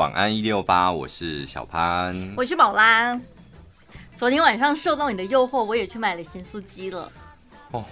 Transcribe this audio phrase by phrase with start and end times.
[0.00, 3.20] 晚安一六八，我是小潘，我是宝拉。
[4.16, 7.12] 昨天晚上受到你的诱惑，我也去买了咸酥鸡了。
[7.72, 7.84] 哦，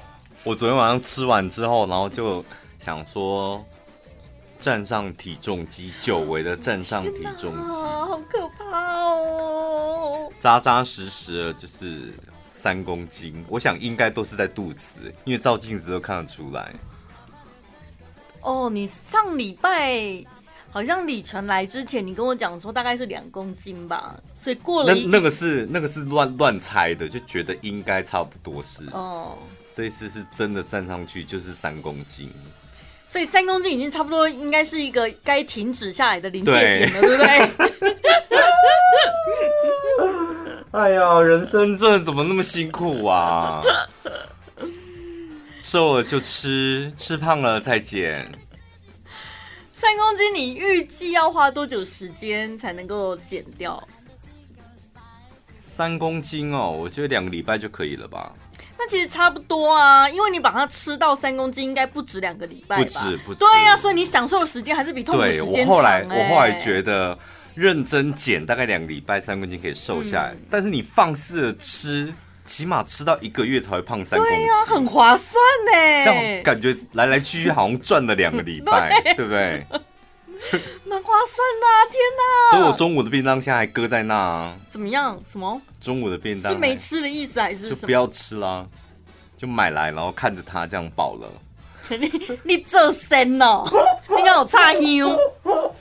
[0.43, 2.43] 我昨天晚上吃完之后，然后就
[2.81, 3.63] 想说
[4.59, 10.33] 站上体重机，久违的站上体重机，好可怕哦！
[10.41, 12.15] 扎扎实实的，就是
[12.57, 13.45] 三公斤。
[13.51, 16.75] 我想应该都是在肚子，因为照镜子都看得出来。
[18.41, 20.25] 哦，你上礼拜
[20.71, 29.37] 好像李晨来之前，你跟我讲说大概是两公斤吧，所以过了那那个是那个是乱乱猜的，就觉得应该差不多是哦。
[29.73, 32.31] 这一次是真的站上去就是三公斤，
[33.11, 37.51] 所以三公斤已经差不多应该是一个该停止下来的临界点了，对，对不对？
[40.71, 43.63] 哎呀，人生这怎么那么辛苦啊！
[45.63, 48.31] 瘦了就吃，吃胖了再减。
[49.81, 53.81] 三公斤，你预计要花多久时间才能够减掉？
[55.61, 58.33] 三公斤哦，我觉得两个礼拜就可以了吧。
[58.77, 62.83] 那其实差不多啊，因为你把它吃到三公斤，应该不止两个礼拜吧？
[62.83, 63.39] 不止，不止。
[63.39, 65.65] 对呀、啊，所以你享受的时间还是比痛苦时间长、欸。
[65.65, 67.17] 我后来，我后来觉得
[67.55, 70.33] 认真减，大概两个礼拜三公斤可以瘦下来。
[70.33, 72.13] 嗯、但是你放肆的吃。
[72.49, 75.35] 起码吃到一个月才会胖三公斤，对呀、啊，很划算
[75.67, 76.05] 呢。
[76.05, 79.67] 这样感觉来来去去好像赚了两个礼拜， 对，对不对？
[80.87, 82.59] 蛮划算的、啊，天哪！
[82.59, 84.57] 所以我中午的便当现在还搁在那、啊。
[84.71, 85.21] 怎么样？
[85.31, 85.61] 什么？
[85.81, 87.69] 中午的便当是没吃的意思还是？
[87.71, 88.67] 就不要吃啦，
[89.37, 91.29] 就买来，然后看着它这样饱了。
[91.99, 93.65] 你你做神哦，
[94.09, 95.19] 你看我差香。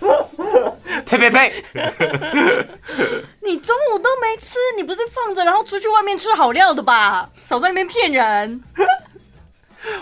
[1.05, 1.63] 呸呸呸！
[3.41, 7.29] 你中午都没吃，你不是放着然后出去外面吃好料的吧？
[7.45, 8.61] 少在那边骗人！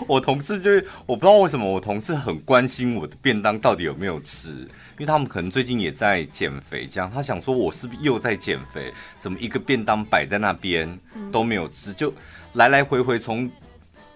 [0.08, 8.92] 我同事就是我不知道为什么我同事很关心我的便当到底有没有吃，因为他们可能最近也在减肥，这样他想说我是不是又在减肥？
[9.20, 11.00] 怎么一个便当摆在那边
[11.31, 12.11] 都没有吃，就
[12.53, 13.50] 来来回回从。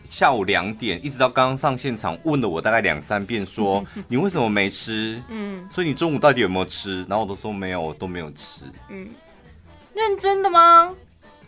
[0.09, 5.21] 下午两点一直到刚刚上现场，问了我大概两三遍，说你为什么没吃？
[5.29, 7.05] 嗯，所以你中午到底有没有吃？
[7.07, 8.63] 然后我都说没有，我都没有吃。
[8.89, 9.07] 嗯，
[9.93, 10.91] 认真的吗？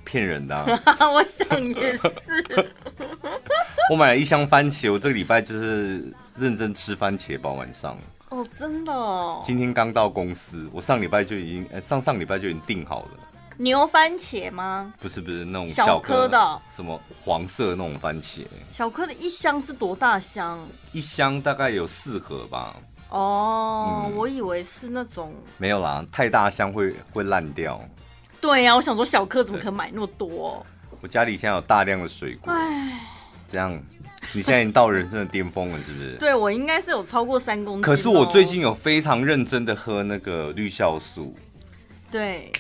[0.05, 0.79] 骗人的啊。
[1.11, 2.69] 我想也是。
[3.89, 7.97] 我买了一箱番茄，我这个礼拜就是认真吃番茄包晚上。
[8.29, 9.41] 哦，真的哦。
[9.44, 13.09] 今天刚到公司，我上礼拜就已经，呃，上上礼拜就已经订好了。
[13.61, 14.91] 牛番茄吗？
[14.99, 18.41] 不是不是那种小颗的，什么黄色那种番茄。
[18.72, 20.59] 小颗的一箱是多大箱？
[20.91, 22.75] 一箱大概有四盒吧。
[23.09, 25.31] 哦，嗯、我以为是那种。
[25.59, 27.79] 没有啦，太大箱会会烂掉。
[28.39, 30.66] 对呀、啊，我想说小颗怎么可能买那么多？
[31.00, 32.51] 我家里现在有大量的水果。
[32.51, 33.00] 唉，
[33.47, 33.71] 这样
[34.33, 36.16] 你现在已经到人生的巅峰了，是不是？
[36.19, 37.83] 对，我应该是有超过三公斤。
[37.83, 41.35] 可是我最近有非常认真的喝那个绿酵素。
[42.09, 42.51] 对。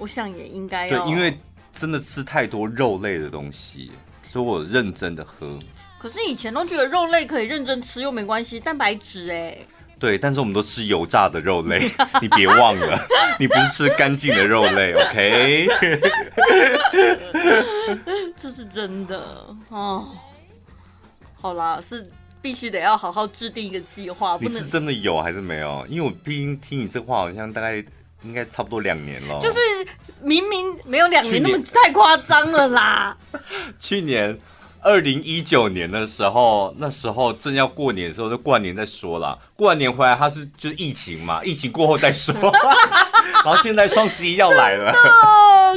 [0.00, 1.04] 我想也应该要。
[1.04, 1.36] 对，因为
[1.72, 3.92] 真的吃太多肉类的东西，
[4.28, 5.56] 所以我认真的喝。
[5.98, 9.58] 可是以前都觉得肉类可以认真吃又没关系，蛋白质哎。
[9.98, 11.90] 对，但是我们都吃油炸的肉类，
[12.22, 13.06] 你别忘了，
[13.38, 15.68] 你不是吃干净的肉类，OK？
[18.34, 20.08] 这是真的哦。
[21.34, 24.38] 好啦，是必须得要好好制定一个计划。
[24.40, 25.86] 你是真的有还是没有？
[25.86, 27.84] 因为我毕竟听你这话，好像大概。
[28.22, 29.58] 应该差不多两年了，就是
[30.22, 33.16] 明明没有两年那么太夸张了啦。
[33.80, 34.38] 去年
[34.82, 39.38] 二零一九年的时候，那时候正要过年的时候，就过完年再说啦。
[39.56, 42.34] 过完年回来，他是就是疫情嘛，疫情过后再说。
[43.42, 44.92] 然后现在双十一要来了，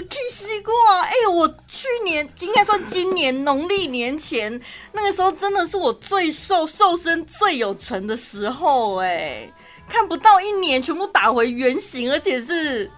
[0.10, 0.74] 气死过！
[1.02, 4.60] 哎、欸，我去年应该算今年农历年前
[4.92, 9.54] 那个时候，真的是我最瘦、瘦身最有成的时候、欸，哎。
[9.90, 12.90] 看不到一年，全部打回原形，而且是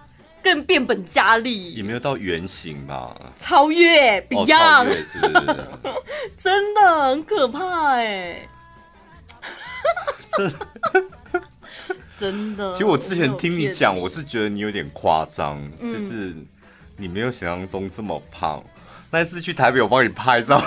[0.42, 1.74] 更变本加厉。
[1.74, 3.14] 也没有到原形吧？
[3.36, 5.56] 超越，Beyond，是不是？
[6.42, 8.48] 真的很可怕哎！
[10.36, 10.52] 真
[12.18, 12.72] 真的。
[12.72, 16.34] 其实我之前听你讲，我是觉得你有点夸张，嗯、就是
[16.96, 18.64] 你没有想象中这么胖。
[19.10, 20.62] 那次去台北，我帮你拍照。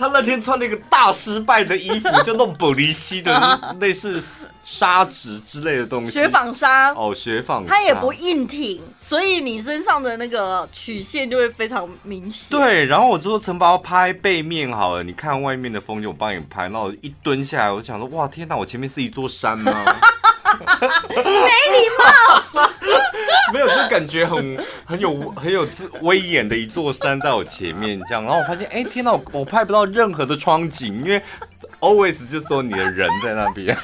[0.00, 4.22] 他那天穿了一个大失败的衣服，就那种玻璃西的 类似
[4.64, 12.58] 纱质之类的东西，雪纺纱哦，雪纺纱，它也不硬挺，所以你身上的那个曲线就会非常明显。
[12.58, 16.62] 对，然后我就说城堡拍背面好了，你看外面的风景，我帮你拍。
[16.62, 19.70] 然后我一蹲下来，我就想说，哇，天哪，我前面是一座山吗？
[21.08, 22.70] 没礼貌。
[23.52, 25.66] 没有，就感觉很很有很有
[26.02, 31.20] 威严的一座山在我前面，这样，然后我发现，哎，天哪，我我拍不到任何的窗景，因为
[31.80, 33.76] always 就说你的人在那边。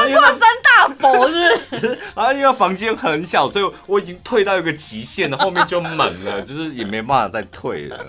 [0.00, 8.06] 八卦山大佛是，是，然后因为房间很小，所以我已经退到一个极限了，后面就猛了， 就是也没办法再退了。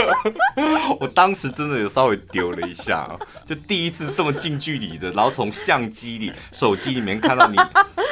[1.00, 3.08] 我当时真的有稍微丢了一下，
[3.44, 7.56] 就第一次这么近距离的，然后从相机里、手机里面看到你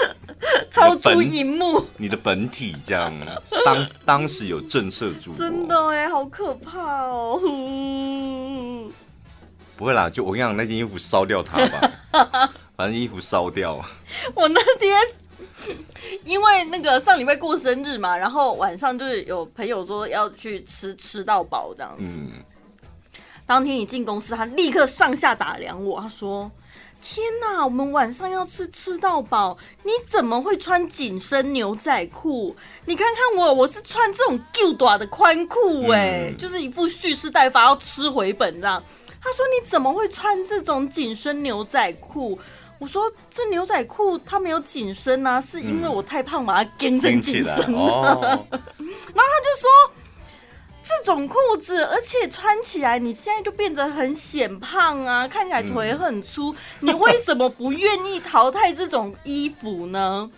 [0.71, 3.13] 超出荧幕，你的本体这样，
[3.65, 7.41] 当当时有震慑住，真的哎，好可怕哦。
[9.77, 13.85] 不会啦，就我跟你讲，那件衣服烧掉它吧， 反正衣服烧掉。
[14.35, 14.97] 我那天
[16.25, 22.05] 因为那个上礼拜过生日嘛，然后晚上就是有朋友说要去吃吃到饱这样子。
[22.05, 22.33] 嗯。
[23.47, 26.51] 当天一进公司，他立刻上下打量我，他说
[27.03, 32.57] ：“天哪，我们晚上要吃吃到饱，你怎么会穿紧身牛仔裤？
[32.87, 38.83] 你看看我，我是穿这种够短的宽裤，哎，就是一副蓄势待发，要吃回本这样。”
[39.25, 42.39] 他说：“你怎么会穿这种紧身牛仔裤？”
[42.79, 47.79] 我说：“这牛仔裤它没有紧身啊，是因为我太胖把它紧成紧身了。
[47.79, 48.63] 哦” 然后
[49.17, 49.71] 他就说
[50.83, 60.31] ：“这种裤子，而且穿起来你现在就变得很显胖啊，看起来腿很粗，嗯、你为什么不愿意淘汰这种衣服呢？”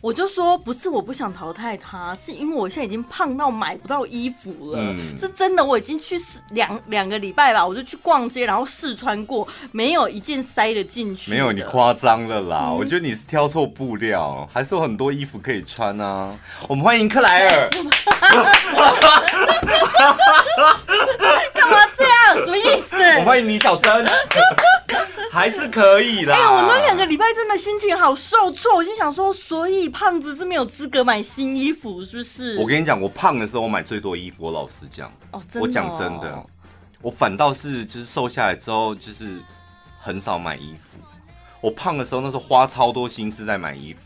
[0.00, 5.62] 我就说不是我不想淘汰他，是因为我现在已经胖到买不到衣服了，嗯、是真的。
[5.62, 11.30] 我已经去试两两个礼拜吧，我就去逛街，然后试穿过，没有一件塞得进去。
[11.30, 16.34] 没有你夸张了啦，嗯、我觉得你是挑错布料，还是有很多衣服可以穿啊。
[16.66, 17.70] 我们欢迎克莱尔。
[22.44, 22.96] 什么意思？
[23.20, 24.06] 我欢迎李小珍。
[25.32, 26.36] 还是可以啦。
[26.36, 32.58] 哎、欸，我们两个礼拜真的心情好受挫，我就想说，所以胖子是没有资格买新衣服，是不是？
[32.58, 35.08] 我跟你讲，我胖的时候我买最多衣服，我老实讲。
[35.30, 35.62] 哦，真的哦。
[35.62, 36.44] 我讲真的，
[37.00, 39.40] 我反倒是就是瘦下来之后，就是
[40.00, 40.98] 很少买衣服。
[41.60, 44.00] 我胖的时候，那时候花超多心思在买衣服，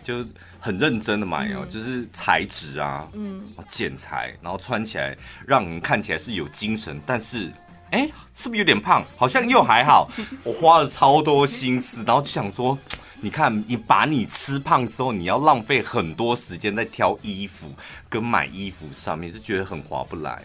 [0.00, 0.24] 就
[0.62, 5.14] 很认真的买哦，嗯、就是材质啊，嗯，剪裁，然后穿起来
[5.44, 7.52] 让人看起来是有精神，但是。
[7.90, 9.04] 哎、欸，是不是有点胖？
[9.18, 10.10] 好像又还好。
[10.44, 12.78] 我花了超多心思，然后就想说，
[13.20, 17.70] 你看，你把你吃胖之后，你要浪费很多时间在挑衣服
[18.08, 20.42] 跟买衣服上面，就觉得很划不来。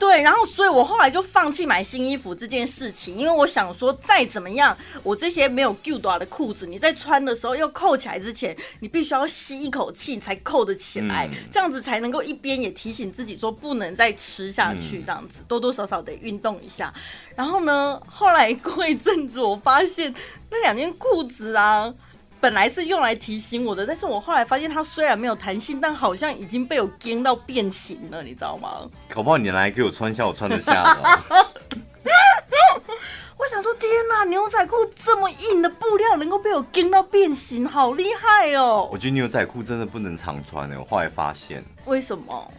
[0.00, 16.90] 对，然后所以我后来就放弃买新衣服这件事情，因为我想说，再怎么样，我这些没有旧短的裤子，你在穿的时候要扣起来之前，你必须要吸一口气才扣得起来，嗯、这样子才能够一边也提醒自己说不能再吃下去，这样子、嗯、多多少少得运动一下。
[17.36, 20.14] 然后呢，后来过一阵子，我发现
[20.50, 21.92] 那两件裤子啊。
[22.40, 28.88] 本来是用来提醒我的，但是我后来发现它虽然没有弹性，但好像已经被我惊到变形了，你知道吗？
[29.08, 31.46] 搞不好你来给我穿一下，我穿得下的。
[33.36, 38.88] 我想说，天哪，牛仔裤这么硬的布料能够被我惊到变形，好厉害哦！
[38.92, 41.62] 我觉得牛仔裤真的不能常穿的，我后来发现。
[41.84, 42.52] 为什么？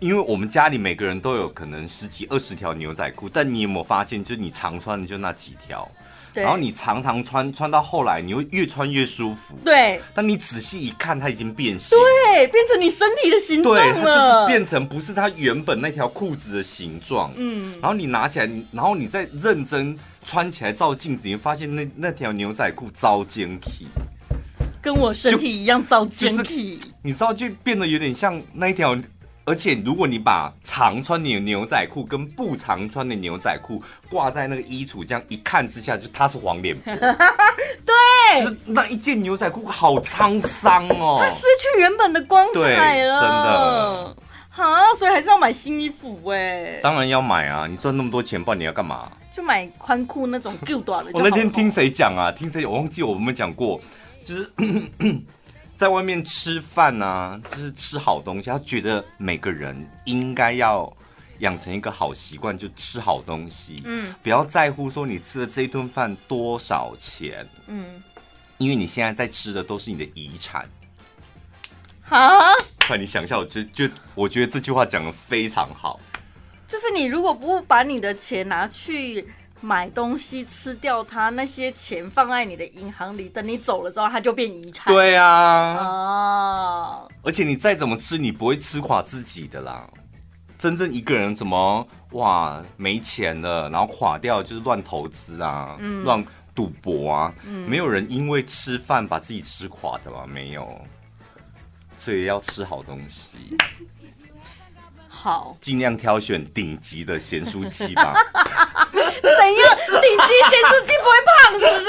[0.00, 5.88] 因为我们家里每个人都有可能十几二十条牛仔裤，但你有没有发现，就是你常穿的就那几条？
[6.32, 9.54] 对然后你常常穿，穿到后来你会越穿越舒服。
[9.64, 11.98] 对，但你仔细一看，它已经变形。
[11.98, 13.82] 对，变成你身体的形状了。
[13.82, 17.32] 对，它就是变成不是它原本那条裤子的形状。
[17.36, 17.72] 嗯。
[17.80, 23.86] 然后你拿起来，然后你再认真穿起来照镜子，你会发现那那条牛仔裤遭奸体，
[24.80, 26.78] 跟我身体一样遭奸体。
[27.02, 28.96] 你知道，就变得有点像那一条。
[29.44, 36.94] 而且，如果你把常穿的牛仔裤跟不常穿的牛仔裤挂在那个衣橱，这样一看之下，就它是黄脸婆。
[36.94, 43.20] 对，就是那一件牛仔裤好沧桑哦，它失去原本的光彩了。
[43.20, 44.16] 真的，
[44.64, 46.78] 啊，所以还是要买新衣服哎。
[46.80, 47.66] 当然要买啊！
[47.66, 49.10] 你赚那么多钱，不然你要干嘛？
[49.34, 51.10] 就买宽裤那种够短的。
[51.14, 52.30] 我那天听谁讲啊？
[52.30, 52.64] 听谁？
[52.64, 53.80] 我忘记我们讲过，
[54.24, 54.52] 就是。
[55.82, 58.48] 在外面吃饭啊，就是吃好东西。
[58.48, 60.88] 他觉得每个人应该要
[61.40, 63.82] 养成一个好习惯，就吃好东西。
[63.84, 67.44] 嗯，不要在乎说你吃的这一顿饭多少钱。
[67.66, 68.00] 嗯，
[68.58, 70.64] 因为你现在在吃的都是你的遗产。
[72.10, 72.52] 啊？
[72.86, 75.98] 快，你想一下，我就就我觉得这句话讲得非常好。
[76.68, 79.26] 就是你如果不把你的钱拿去。
[79.62, 84.92] 买东西吃掉它，那些钱放在你的银行里，等你走了之后，它就变遗产。
[84.92, 89.88] 对啊，哦，而且你再怎么吃，你不会吃垮自己的啦。
[90.58, 100.26] 真正一个人怎么哇没钱了，然后垮掉就是乱投资啊，嗯、乱赌博啊，嗯、没有人因为吃饭把自己吃垮的吧？
[100.26, 100.80] 没有，
[101.96, 103.56] 所以要吃好东西。
[105.22, 108.12] 好，尽量挑选顶级的咸酥鸡吧。
[108.92, 109.78] 怎样？
[110.02, 111.86] 顶级咸酥鸡不会胖是不是？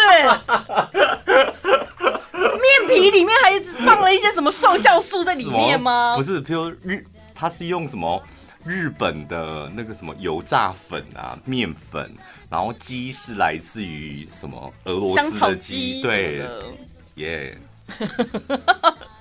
[2.61, 6.15] 面皮里面还放了一些什么瘦酵素在里面吗？
[6.15, 8.21] 不是，譬如日，它是用什么
[8.63, 12.15] 日本的那个什么油炸粉啊，面粉，
[12.51, 16.47] 然后鸡是来自于什么俄罗斯的鸡，对，
[17.15, 17.57] 耶。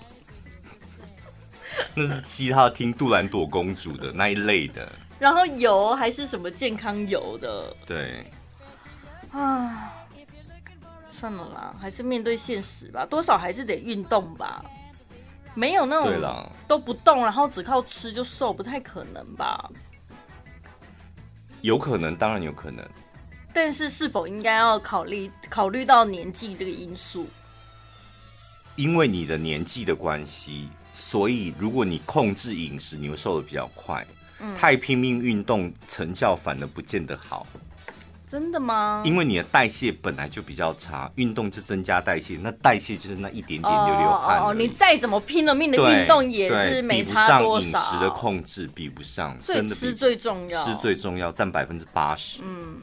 [1.95, 7.75] 那是其他听杜兰朵公主的那一类的，然后油还是什么健康油的？
[7.87, 8.27] 对，
[9.31, 9.93] 啊，
[11.11, 14.65] 算了啦，还是面对现实吧，多少还是得运动吧，
[15.55, 19.71] 没有那种都不动，然后只靠吃就瘦，不太可能吧？
[21.61, 22.87] 有可能，当然有可能，
[23.53, 27.27] 但是是否应该要考虑考虑到年纪这个因素？
[28.77, 30.69] 因为你的年纪的关系。
[30.93, 34.07] 所以，如果你控制饮食，你会瘦的比较快。
[34.41, 37.47] 嗯，太拼命运动，成效反而不见得好。
[38.29, 39.03] 真的吗？
[39.05, 44.41] 因为你的代谢本来就比较差，运动就增加代谢，那代谢就是那一点点流流汗。
[44.41, 47.79] 哦，你再怎么拼了命的运动，也是没差多少。
[47.79, 49.37] 上饮食的控制，比不上。
[49.47, 52.41] 真的吃最重要，吃最重要，占百分之八十。
[52.43, 52.81] 嗯。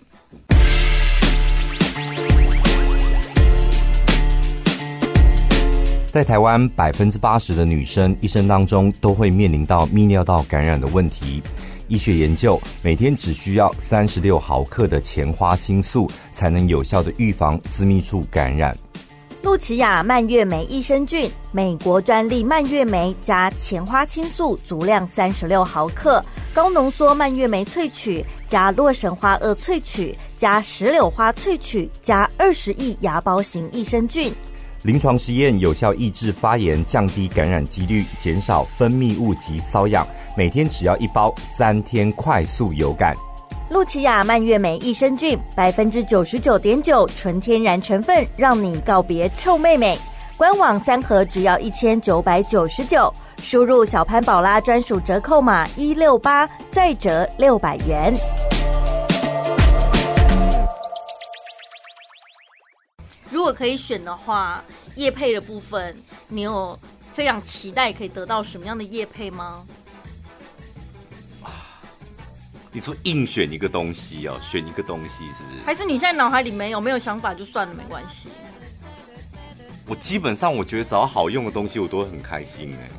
[6.11, 11.41] 在台湾，百分之八十的女生一生当中都会面临到泌尿道感染的问题。
[11.87, 18.75] 医学研究，每天只需要三十六毫克的前花青素，才能有效的预防私密处感染。
[19.43, 26.23] 露琪亚蔓越莓益生菌，美国专利蔓越莓加前花青素，足量三十六毫克，
[26.55, 34.33] 高浓缩蔓越莓萃取加洛神花萼萃取加石榴花萃取加二十亿芽孢型益生菌。
[34.83, 40.07] 临床实验有效抑制发炎，降低感染几率，减少分泌物及瘙痒。
[40.37, 43.13] 每天只要一包，三天快速有感。
[43.69, 49.99] 露琪亚蔓越莓益生菌，百分之九十九点九纯天然成分，让你告别臭妹妹。
[50.37, 58.13] 官网三盒只要一千九百九十九，输入小潘宝拉专属折扣码一六八，再折六百元。
[63.31, 64.63] 如果可以选的话，
[64.95, 65.95] 叶配的部分，
[66.27, 66.77] 你有
[67.13, 69.65] 非常期待可以得到什么样的叶配吗？
[72.71, 75.57] 你说硬选一个东西哦，选一个东西是不是？
[75.65, 78.29] 还是你现在脑海里没有没有想法就算了，没关系。
[79.87, 82.89] 我基本上我觉得只要好用的东西，我都会很开心哎。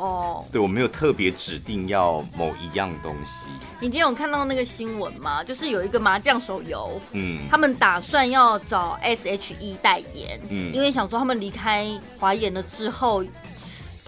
[0.00, 3.46] 哦，oh, 对，我没有特别指定要某一样东西。
[3.80, 5.44] 你今天有看到那个新闻吗？
[5.44, 11.86] 就是有一个麻将手游，嗯，他们打算要找 SHE 代言，嗯，因为想说他们离开
[12.18, 13.22] 华研了之后。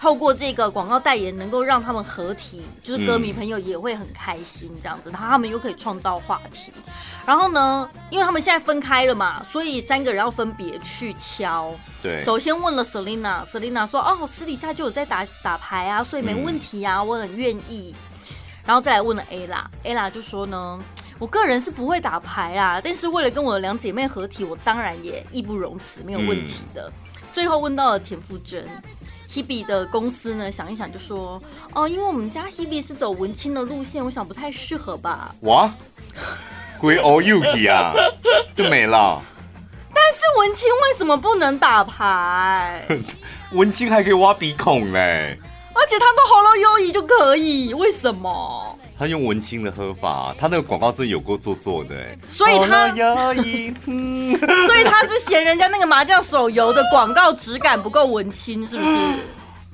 [0.03, 6.73] 透过这个广告代言，能够让他们合体，就是歌迷朋友也会很开心这样子，然后他们又可以创造话题。
[7.25, 11.73] 然后呢，因为他们现在分开了嘛，所以三个人要分别去敲。
[12.01, 17.95] 对，首先问了 Selina，Selina 说：“哦，私底下就有在打打牌啊，所以没问题啊，我很愿意。”
[18.67, 20.77] 然后再来问了 Ella，Ella 就说呢
[21.17, 26.91] ：“我个人是不会打牌啊，但是为了跟我的两姐妹合体，我当然也义不容辞，没有问题的。”
[27.31, 28.67] 最后问到了田馥甄。
[29.33, 31.41] Hebe 的公司呢，想一想就说，
[31.73, 35.33] 哦，因为我们家 Hebe 是走文青的路线，我想不太适合吧。
[35.41, 35.73] 哇，
[36.79, 37.93] 归 all Yuki 啊，
[38.55, 39.19] 就没了。
[39.91, 42.87] 但是文青为什么不能打牌？
[43.53, 45.37] 文青还可以挖鼻孔嘞，
[45.73, 48.77] 而且他都喉咙优异就可以，为什么？
[49.03, 53.03] 他用文青的喝法，他那个广告真有够做作的，所以他所
[53.35, 58.97] 以他是嫌人家那个麻将手游的广告质感不够文青，是不是？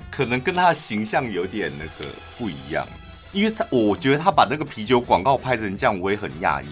[0.10, 2.84] 可能跟他的形象有点那个不一样，
[3.32, 6.68] 因为他我觉得他把那个啤酒广告拍成这样，我也很讶异，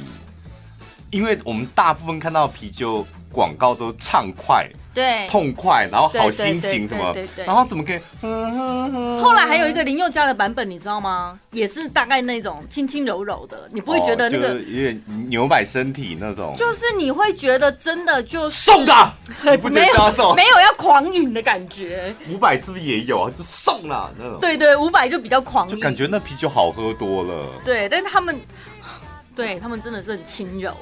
[1.12, 4.68] 因为我们大部分看到啤酒广告都畅快。
[4.98, 8.00] 对，痛快，然后好心情什么，然后怎么可以？
[9.22, 11.40] 后来还有一个林宥嘉的版本，你知道吗？
[11.52, 19.14] 也是大概那种轻轻柔柔的，你不会觉得那个有点扭摆身体那种，就是你会觉得真的就送的，
[19.44, 22.12] 你不觉得这样没有要狂饮的感觉？
[22.32, 23.32] 五百是不是也有啊？
[23.38, 27.46] 就送了那种，对对，五百就比较狂，就感觉那啤酒好喝多了。
[27.64, 28.42] 对，但是他们，
[29.36, 30.76] 对他们真的是很轻柔。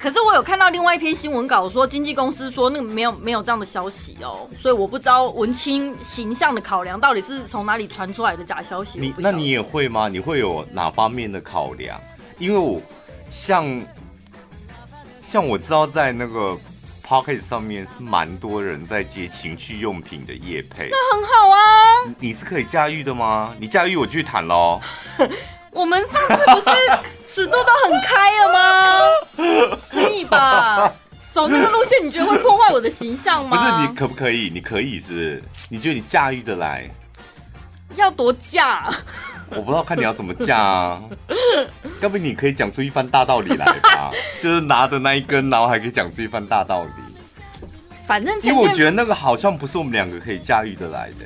[0.00, 9.00] 可是我有看到另外一篇新闻稿说，经纪公司说那个没有没有这样的消息哦，所以我不知道文青形象的考量到底是从哪里传出来的假消息。
[9.00, 10.06] 你那你也会吗？
[10.06, 12.00] 你会有哪方面的考量？
[12.38, 12.80] 因为我
[13.28, 13.82] 像
[15.20, 16.56] 像我知道在那个
[17.04, 21.58] Podcast 上面是蛮多人在接情趣用品的业配，那很好啊。
[22.20, 23.52] 你是可以驾驭的吗？
[23.58, 24.80] 你驾驭我去谈喽。
[25.78, 26.76] 我们上次不是
[27.32, 29.78] 尺度都很开了吗？
[29.88, 30.92] 可以吧？
[31.30, 33.56] 走那个路线，你觉得会破坏我的形象吗？
[33.56, 34.50] 不是，你可不可以？
[34.52, 35.42] 你可以是不是？
[35.70, 36.90] 你觉得你驾驭得来？
[37.94, 38.92] 要多驾？
[39.50, 41.00] 我不知道，看你要怎么驾啊。
[42.00, 44.10] 要不你可以讲出一番大道理来吧？
[44.42, 46.90] 就是拿着那一根，然后还可以讲出一番大道理。
[48.04, 51.24] 反正，因为我觉得那个好像不是我们两个可以驾驭得来的。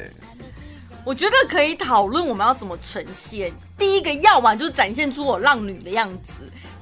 [1.04, 3.52] 我觉得可以讨论我们要怎么呈现。
[3.76, 6.32] 第一个，要么就是展现出我浪女的样子；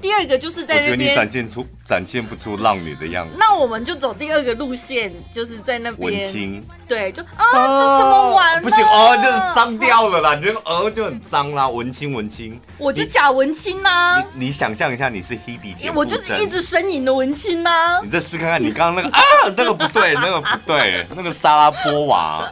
[0.01, 0.91] 第二个，就是在那边。
[0.93, 3.33] 我觉得你展现出展现不出浪女的样子。
[3.39, 6.63] 那我们就走第二个路线，就是在那边文青。
[6.87, 8.63] 对，就啊，这怎么玩？
[8.63, 10.35] 不行哦，就是脏掉了啦！
[10.35, 12.61] 你这个哦就很脏啦，文青文青。
[12.77, 14.23] 我就假文青呐！
[14.35, 18.01] 你你想象一下，你是 Hebe 田，我就是一直呻吟的文青呐！
[18.03, 19.23] 你再试看看，你刚刚那个啊，
[19.57, 22.51] 那个不对，那个不对，那个沙拉波娃。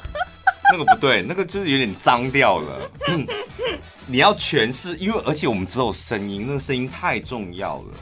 [0.70, 2.90] 那个不对，那个就是有点脏掉了。
[3.08, 3.26] 嗯，
[4.06, 7.94] 你要诠释，因为而且我们只有声音，那个声音太重要了。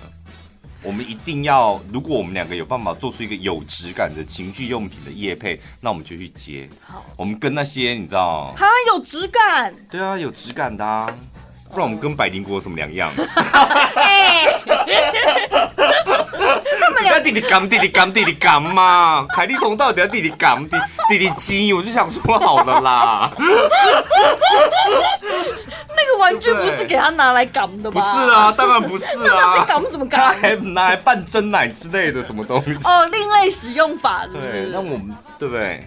[0.82, 6.68] 我们一定要，如果我们两个有办法做出一个有质感的情趣用品的夜配，那我们就去接。
[6.80, 9.74] 好，我们跟那些你知道，它有质感。
[9.90, 11.12] 对啊，有质感的啊，
[11.72, 13.12] 不然我们跟百灵果有什么两样？
[13.16, 13.24] 他
[16.90, 19.26] 们俩弟弟干弟弟干弟弟干嘛？
[19.34, 20.76] 凯莉从到底要弟弟干弟
[21.08, 21.72] 弟弟鸡？
[21.72, 23.30] 我就想说好了啦。
[25.98, 28.00] 那个玩具不是给他拿来干的吗？
[28.00, 29.54] 不是啊，当然不是啊。
[29.56, 30.40] 那干什么干？
[30.40, 32.74] 还拿来拌蒸奶之类的什么东西？
[32.84, 34.52] 哦，另类使用法是不是？
[34.52, 35.86] 对，那我们对不对？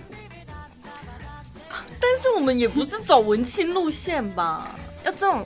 [2.01, 4.67] 但是我们也不是走文青路线吧？
[5.03, 5.45] 要这种，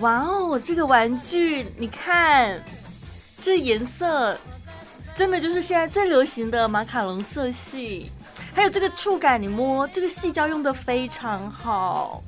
[0.00, 2.62] 哇哦，这个玩具你看，
[3.42, 4.38] 这颜色。
[5.14, 8.10] 真的就是现在最流行的马卡龙色系，
[8.54, 12.22] 还有这个触感，你摸这个细胶用的非常好，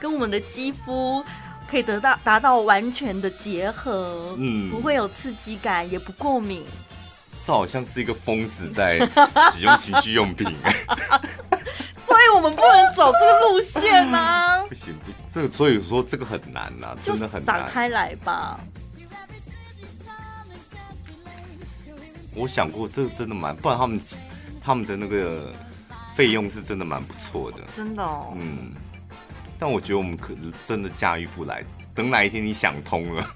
[0.00, 1.22] 跟我们的肌肤
[1.70, 6.64] 可以得到达到完全的结合，嗯，不会有刺激感，也不过敏。
[7.44, 8.98] 这好像是一个疯子在
[9.52, 10.46] 使用情趣用品，
[12.06, 14.62] 所以我们不能走这个路线啊！
[14.66, 17.56] 不行不行，这个所以说这个很难呐、啊，真的很难。
[17.56, 18.60] 就展开来吧。
[22.34, 24.00] 我想过，这个真的蛮，不然他们
[24.62, 25.52] 他们的那个
[26.14, 28.34] 费用是真的蛮不错的，真的哦。
[28.36, 28.72] 嗯，
[29.58, 31.62] 但我觉得我们可能真的驾驭不来。
[31.94, 33.26] 等哪一天你想通了，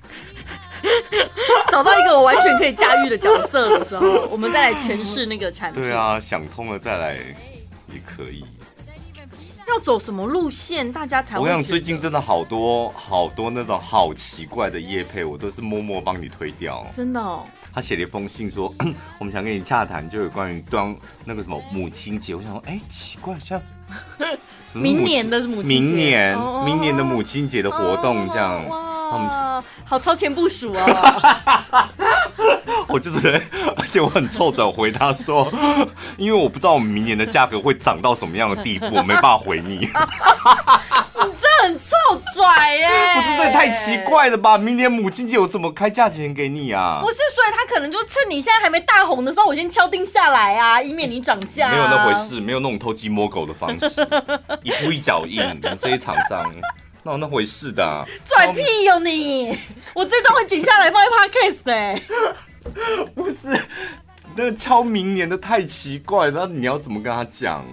[1.70, 5.82] 找到一个我完全可以驾驭的角色的时候，我们再来诠释那个产品。
[5.82, 7.16] 对啊，想通了再来
[7.92, 8.46] 也可以。
[9.76, 11.42] 要走什么路线，大家才会？
[11.42, 16.86] 我想最近真的好多好多那种好奇怪的叶配，我都是默默帮你推掉。
[16.94, 17.42] 真的哦。
[17.74, 18.74] 他写了一封信说，
[19.20, 22.34] 我们想跟你洽谈，就有关于端那个什么母亲节。
[22.34, 23.60] 我想说，哎、欸，奇怪，像
[24.80, 28.64] 明年的母亲节，明年、哦、明年的母亲节的活动这样。
[29.24, 31.88] 哇，好超前部署哦！
[32.88, 33.42] 我就是，
[33.76, 35.50] 而且我很臭转回他说，
[36.16, 39.90] 因为我不知道我们明年的价格会涨到什么样的地步，我没办法回你。
[41.18, 42.88] 你这很臭拽耶！
[43.14, 44.56] 不是，这也太奇怪了吧？
[44.56, 47.00] 明年母亲节我怎么开价钱给你啊？
[47.02, 51.70] 不是，所以他可能就趁你现在还没大红的时候，我先敲定下来啊，以免你涨价。
[51.70, 54.06] 没有那回事，没有那种偷鸡摸狗的方式，
[54.62, 55.40] 一步一脚印，
[55.80, 56.52] 这些厂商。
[57.06, 58.04] 哪有那回事的、啊？
[58.24, 59.56] 拽屁哟你！
[59.94, 62.02] 我这段会剪下来放在 podcast 哎。
[63.14, 63.56] 不是，
[64.34, 67.64] 那个敲明年的太奇怪，那你要怎么跟他讲？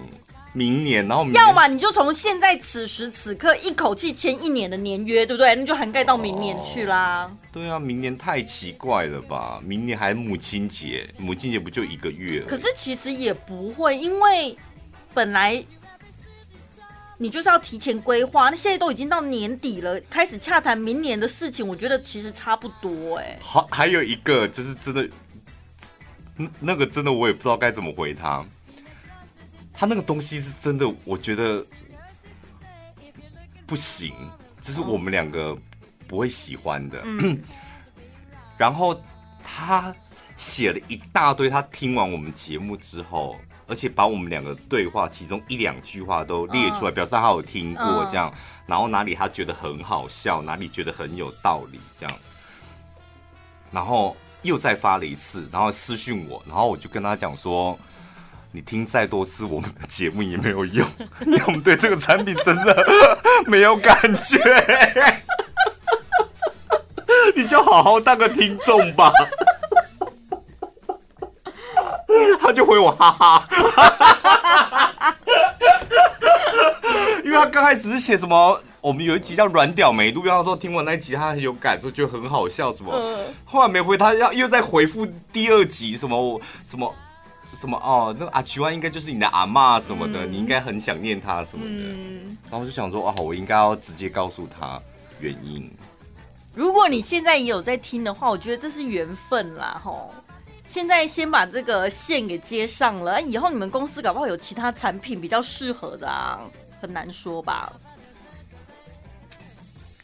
[0.52, 5.52] 明年，然后明年要么你就从现在此时此刻一口气签一年的年约，对不对？
[5.56, 7.28] 那就涵盖到明年去啦。
[7.28, 9.60] 哦、对啊，明年太奇怪了吧？
[9.64, 12.44] 明年还母亲节，母亲节不就一个月？
[12.46, 14.56] 可是其实也不会，因为
[15.12, 15.60] 本来。
[17.24, 23.38] 你就是要提前规划，那现在都已经到年底了，开始洽谈明年的事情，我觉得其实差不多哎。
[23.40, 25.08] 好，还有一个就是真的，
[26.60, 28.44] 那个真的我也不知道该怎么回他。
[29.72, 31.64] 他那个东西是真的，我觉得
[33.64, 34.12] 不行，
[34.60, 35.56] 就是我们两个
[36.06, 37.00] 不会喜欢的。
[37.06, 37.40] 嗯、
[38.58, 39.00] 然后
[39.42, 39.96] 他
[40.36, 43.34] 写了一大堆，他听完我们节目之后。
[43.66, 48.32] 而且把我们两个对话其中一两句话都列出来，表示他有听过这样，
[48.66, 52.16] 然后哪里他觉得很好笑，哪里觉得很有道理这样，
[53.70, 57.78] 然后又再发了一次，然后私讯我，然后我就跟他讲说，
[58.52, 60.86] 你听再多次我们的节目也没有用，
[61.26, 62.86] 因为我们对这个产品真的
[63.48, 64.38] 没有感觉，
[67.34, 69.10] 你就好好当个听众吧。
[72.40, 73.48] 他就回我哈哈，
[77.24, 78.60] 因为他刚刚开始是写什么？
[78.80, 82.92] 我们有一集叫《软屌没录》，他说听完那一集他很有感受，觉得很好笑什么。
[83.44, 86.94] 后来没回他，要又在回复第二集什么什么
[87.54, 91.70] 什么哦，那个阿菊湾应该就是你的阿妈什么的，嗯、你应该很想念他什么的。
[91.70, 94.78] 嗯、然后我就想说啊，我应该要直接告诉他
[95.18, 95.70] 原因。
[96.54, 100.12] 如果你现在也有在听的话，我觉得这是缘分啦，吼。
[100.66, 106.40] 现在先把这个线给接上了，以后你们公司搞不好有其他产品比较适合的啊，
[106.80, 107.72] 很难说吧。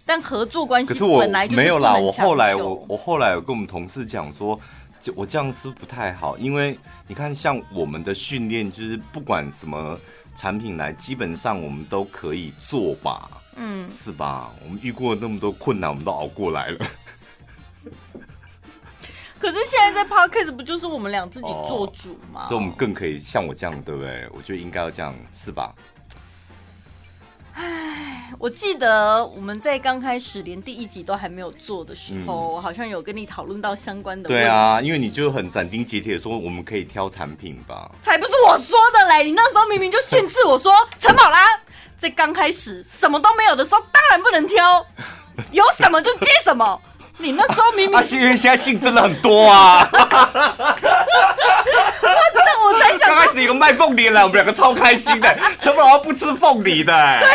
[0.05, 1.95] 但合作关系本来就没有啦。
[1.95, 4.59] 我后来我我后来有跟我们同事讲说，
[5.01, 9.99] 就我这样是不太好，因为你看，像我们的训练，就是不管什么
[10.35, 14.51] 产品来，基本上我们都可以做吧，嗯，是吧？
[14.65, 16.87] 我们遇过那么多困难，我们都熬过来了。
[19.41, 22.43] 可是现在在 Podcast 不就是我们俩自己做主吗？
[22.45, 24.29] 哦，所以我们更可以像我这样，对不对？
[24.33, 25.75] 我觉得应该要这样，是吧？
[27.55, 34.45] 唉，我记得我们在刚开始连第一集都还没有做的时候，好像有跟你讨论到相关的问题。
[34.45, 37.91] 对啊，因为你就很斩钉截铁的说我们可以挑产品吧？
[38.03, 39.25] 才不是我说的嘞！
[39.25, 41.39] 你那时候明明就训斥我说，陈宝拉
[41.99, 44.87] 在刚开始什么都没有的时候，当然不能挑，
[45.51, 46.81] 有什么就接什么。
[47.21, 49.87] 你那时候明明，啊，因为现在信真的很多啊！
[49.93, 49.99] 那
[52.65, 57.29] 我才想，刚开始有个卖凤梨的，我们两个超开心的，陈宝宝不吃凤梨的，对，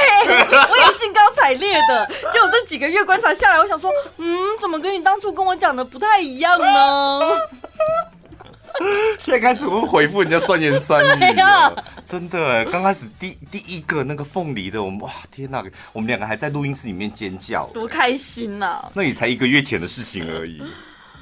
[0.70, 2.06] 我也兴高采烈的。
[2.34, 7.38] 结果这几个月观察下来，我想说，嗯，怎么跟你当初跟我讲的不太一样呢？
[9.20, 12.66] 现在开始我会回复人家酸言酸语了， 真的。
[12.66, 18.86] 刚开始第第一个那个凤梨的，我们哇天哪，我们两个还在录音室里面尖叫，多开心呐！
[18.94, 20.62] 那也才一个月前的事情而已。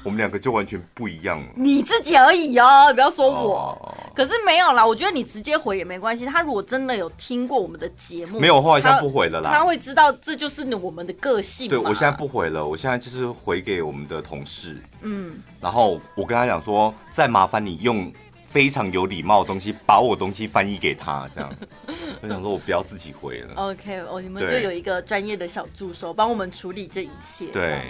[0.04, 1.46] 我们两个就完全不一样了。
[1.56, 3.56] 你自己而已哦，不要说我。
[3.56, 6.26] 哦、可是没有啦，我觉得你直接回也没关系。
[6.26, 9.50] 他如果真的有听过我们的节目，没有的话，现在不回了啦。
[9.50, 11.68] 他会知道这就是我们的个性。
[11.68, 14.76] 对，我现在不回了，我现在就是回给我们的同事。
[15.00, 18.12] 嗯，然后我跟他讲说，再麻烦你用
[18.46, 21.52] 非常有礼貌的东西把我东西翻译给他，这样。
[22.20, 23.54] 我想说我不要自己回了。
[23.56, 27.46] OK，哦，你们就有一个专业的小助手帮我们处理这一切。
[27.52, 27.82] 对。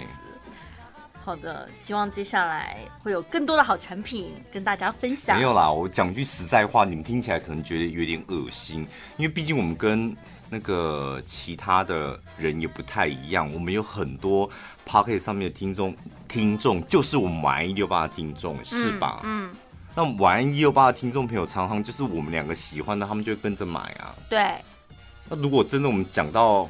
[1.25, 5.35] 好的，希望接下来会有更多的好产品跟大家分享。
[5.35, 10.15] 没有啦，我讲句实在话，你们听起来可能觉得有点恶心，因为毕竟我们跟
[10.51, 14.47] 那个其他的人也不太一样，我们有很多
[14.87, 15.95] Podcast 上面的听众，
[16.27, 19.21] 听众就是我们晚安一六八的听众，是吧？
[19.23, 19.49] 嗯。
[19.49, 19.55] 嗯，
[19.95, 24.13] 那晚安一六八的听众朋友常常就是我们两个喜欢的，他们就会跟着买啊。
[24.29, 24.53] 对。
[25.27, 26.69] 那如果真的我们讲到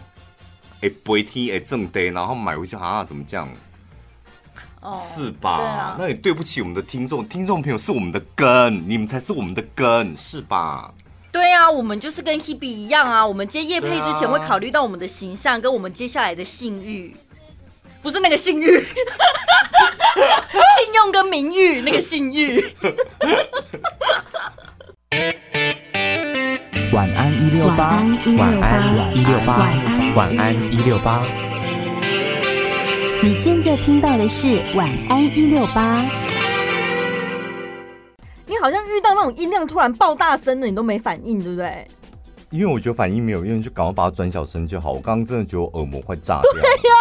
[0.79, 3.49] 哎不会听哎正对，然后买回去啊怎么这样？
[4.99, 5.49] 是吧？
[5.51, 10.93] 啊、那也对不起我们的听众，听众朋友是我们的根，你们才是我们的根，是吧？
[11.31, 17.13] 对啊，我们就是跟 Hebe 一样啊，我们接夜配之前会考虑到我们的形象跟我们接下来的信誉，
[18.01, 18.65] 不是那个信誉，
[20.77, 22.73] 信用跟名誉那个信誉。
[26.93, 28.01] 晚安一六八，
[28.37, 29.69] 晚安一六八，
[30.15, 31.44] 晚安一六八。
[33.25, 36.03] 你现在听到的是晚安一六八。
[38.45, 41.87] 你好像遇到那种音量突然爆大声的，你都没反应，对不对？
[42.51, 44.91] 因为我觉得反应没有用，就赶快把它转小声就好。
[44.91, 46.51] 我刚刚真的觉得我耳膜快炸掉。
[46.51, 46.93] 对呀，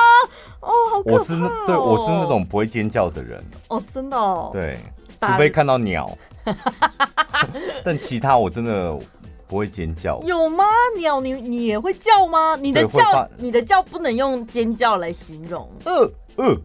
[0.61, 1.19] 哦，好可怕哦。
[1.19, 3.45] 我是那对，我是那种不会尖叫的人。
[3.69, 4.49] 哦，真的哦。
[4.51, 4.79] 对，
[5.21, 6.11] 除非看到鸟。
[7.85, 8.99] 但其他我真的。
[9.55, 10.21] 不会尖叫？
[10.27, 10.65] 有吗？
[10.99, 12.57] 鸟，你你也会叫吗？
[12.61, 15.71] 你的叫，你的叫不能用尖叫来形容。
[15.85, 16.61] 呃呃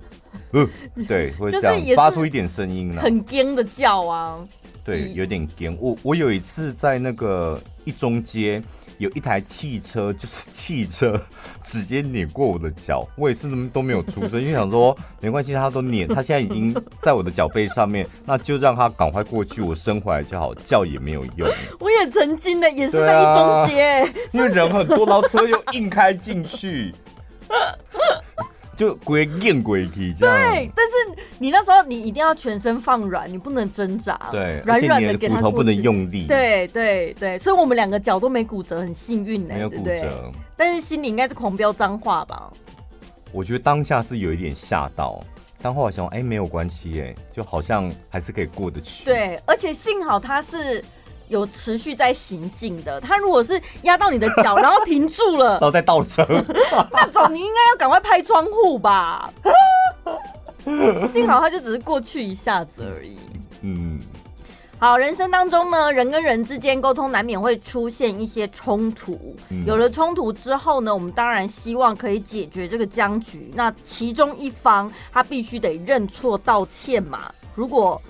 [0.54, 0.68] 呃，
[1.08, 4.40] 对，会这样发出一点声音呢，很尖的叫啊。
[4.84, 5.78] 对，有点尖。
[5.80, 8.60] 我我有一次在那个一中街。
[9.00, 11.20] 有一台汽车， 就是汽车
[11.64, 21.50] 直接碾过我的脚，我也是都没有出声，因为想说 没关系，他都碾，他现在已经在我的脚背上面，那就让他赶快过去，我伸回来就好，叫也没有用。
[21.80, 26.94] 我也曾经的，也是在一中街，啊、因为人很多，然后车又硬开进去。
[28.80, 30.54] 就鬼硬鬼体这样。
[30.54, 34.18] 对，但是你那时候你一定要全身放软，你不能挣扎。
[34.32, 36.26] 对，软软的给他骨头不能用力。
[36.26, 39.54] 对对对，所以我们两个脚都没骨折，很幸运呢。
[39.54, 42.50] 没有骨折，但是心里应该是狂飙脏话吧？
[43.34, 45.22] 我觉得当下是有一点吓到，
[45.62, 49.04] 但后来想，哎，没有关系，哎，就好像还是可以过得去。
[49.04, 50.82] 对，而且幸好他是。
[51.30, 56.26] 有持续在行进的，他如果是压到你的脚，然后停住了， 然后再倒车，
[56.92, 59.32] 那种你应该要赶快拍窗户吧。
[61.08, 63.18] 幸好他就只是过去一下子而已。
[63.62, 64.00] 嗯，
[64.78, 69.36] 好，人生当中呢，人跟人之间沟通难免会出现一些冲突。
[69.50, 73.52] 嗯、有了冲突之后呢，我们当然希望可以解决这个僵局。
[73.56, 77.32] 那其中一方他必须得认错道歉嘛。
[77.56, 78.02] 如果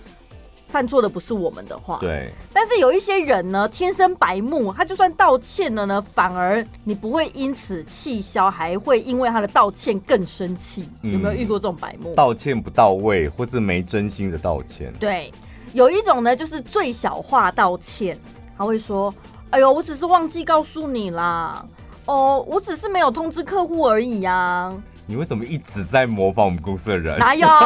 [0.69, 2.31] 犯错的不是我们的话，对。
[2.53, 10.87] 但是有一些人呢，天生白目，他就算道歉了呢，反而你不会因此气消，还会因为他的道歉更生气。
[11.01, 12.13] 嗯、有没有遇过这种白目？
[12.13, 14.93] 道歉不到位，或是没真心的道歉？
[14.99, 15.31] 对。
[15.73, 18.17] 有一种呢，就是最小化道歉，
[18.57, 19.13] 他会说
[19.51, 21.63] ：“哎呦，我只是忘记告诉你啦，
[22.05, 27.19] 哦，我只是没有通知客户而已呀、啊。”你为什么一直在模仿我们公司的人？
[27.19, 27.47] 哪有？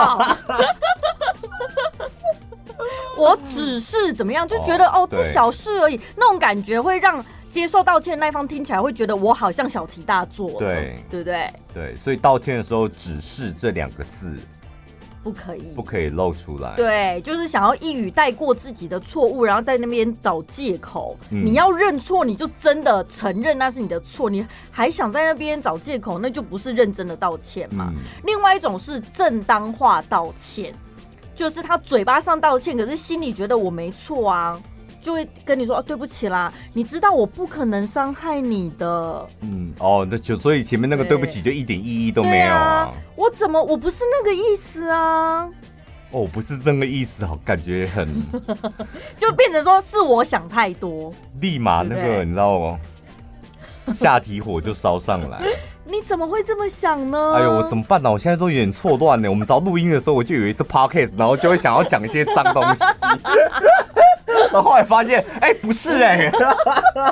[3.17, 11.49] 我只是怎么样，就觉得哦，这小事而已，那种感觉会让接受道歉的那一方听起来会觉得我好像小题大做，对，对不对？
[11.73, 14.35] 对，所以道歉的时候，只是这两个字。
[15.23, 16.75] 不可以，不可以露出来。
[16.75, 21.17] 对，就是想要一语带过自己的错误，然后在那边找借口。
[21.29, 24.29] 嗯、你要认错，你就真的承认那是你的错。
[24.29, 27.87] 你还想在那边找借口，那就不是认真的道歉嘛。
[27.95, 30.75] 嗯、另外一种是正当化道歉，
[31.35, 34.61] 就是他嘴巴上道歉，可是心里觉得我没错啊。
[35.01, 39.27] 就会跟你说哦，对不起啦，你知道我不可能伤害你的。
[39.41, 42.57] 嗯，哦，那就所以前面那个对不起就一点意义都没有啊。
[42.57, 45.49] 啊我怎么我不是那个意思啊？
[46.11, 48.07] 哦，不是那个意思，好，感觉很，
[49.19, 52.79] 就变成说是我想太多，立马那个你知道吗？
[53.93, 55.41] 下体火就烧上来。
[55.93, 57.33] 你怎么会这么想呢？
[57.35, 58.11] 哎呦，我怎么办呢？
[58.11, 59.29] 我现在都有点错乱呢。
[59.29, 62.83] 我们找录音的时候，我就有一次 podcast，然后就会想要讲一些脏东西。
[64.51, 66.31] 然后后来发现，哎、欸，不是哎、欸，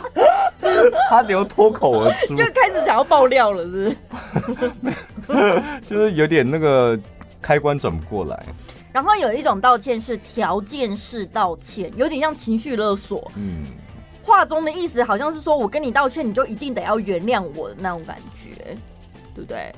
[1.09, 3.95] 他流脱口而出，就开始想要爆料了，是
[5.27, 5.63] 不是？
[5.85, 6.97] 就是有点那个
[7.39, 8.43] 开关转不过来。
[8.91, 13.31] 然后有一种道歉是条件式道歉，有点像情绪勒索。
[13.35, 13.63] 嗯，
[14.23, 18.77] 话中的意思好像是说我跟你道歉，你就一定得要原谅我的那种感觉，
[19.33, 19.73] 对不对？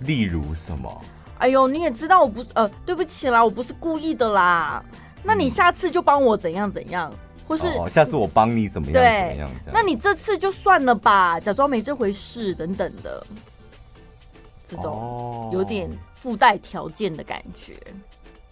[0.00, 1.00] 例如什么？
[1.38, 4.82] 哎呦，你也知道我不呃，对不起啦，我不是故意的啦。
[5.22, 7.12] 那你下次就帮我怎样怎样，
[7.46, 9.50] 或是、哦、下次我帮你怎么样怎么样？
[9.72, 13.24] 那你这次就算了吧，假装没这回事等等的，
[14.68, 17.74] 这种有点附带条件的感觉。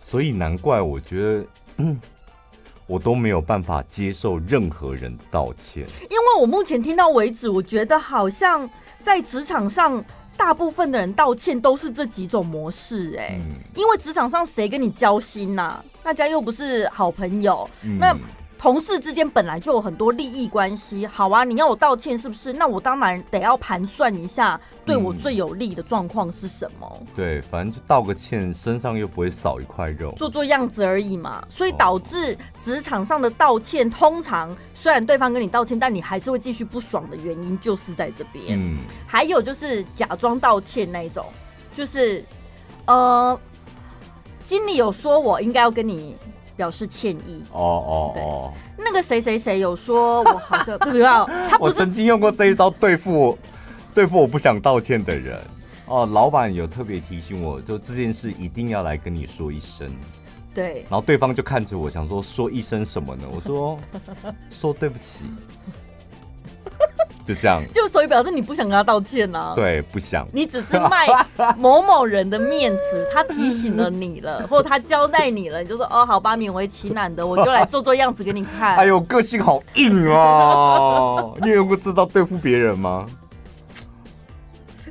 [0.00, 1.46] 所以难怪我觉得，
[1.78, 2.00] 嗯，
[2.86, 8.68] 我都没有办法接受任何人的道歉，因为我目前听到为止，我觉得好像
[9.00, 10.04] 在职场上。
[10.38, 13.40] 大部分的人道歉都是这几种模式，哎，
[13.74, 15.82] 因为职场上谁跟你交心呐？
[16.02, 17.66] 大家又不是好朋友，
[17.98, 18.14] 那
[18.58, 21.06] 同事之间本来就有很多利益关系。
[21.06, 22.52] 好啊，你要我道歉是不是？
[22.52, 27.02] 那我当然得要盘算一下，对我最有利的状况是什么？
[27.14, 31.44] 对，反正就道个歉，身上又不会少一块肉，做做样子而已嘛。
[31.50, 38.44] 所以导致职场上的道歉，通常虽然对方跟你道歉，但你还是会继续不爽的原因，就是在这边。
[38.50, 41.26] 嗯，还有就是假装道歉那一种，
[41.74, 42.24] 就是
[42.86, 43.38] 呃，
[44.44, 46.16] 经理有说我应该要跟你
[46.56, 47.44] 表示歉意。
[47.52, 53.36] 哦哦哦，那个谁谁谁有说我好像 不知道，他我曾经用过这一招对付
[53.96, 55.40] 对付我不想道歉的人。
[55.86, 59.90] 哦，老板有特别提醒我，就这件事一定要来跟你说一声。
[60.54, 63.22] 对，然后对方就看着我，想说说一声什么呢？
[63.34, 63.78] 我说
[64.50, 65.24] 说对不起，
[67.24, 67.62] 就这样。
[67.72, 69.54] 就所以表示你不想跟他道歉呢、啊？
[69.56, 70.28] 对，不想。
[70.30, 71.06] 你只是卖
[71.56, 78.76] 某某人的面子，他提醒了你了， 或者他交代你了，你就说哦，好吧，勉为其难的，我就来做做样子给你看。
[78.76, 81.24] 哎呦，个性好硬啊！
[81.40, 83.06] 你有用过知道对付别人吗？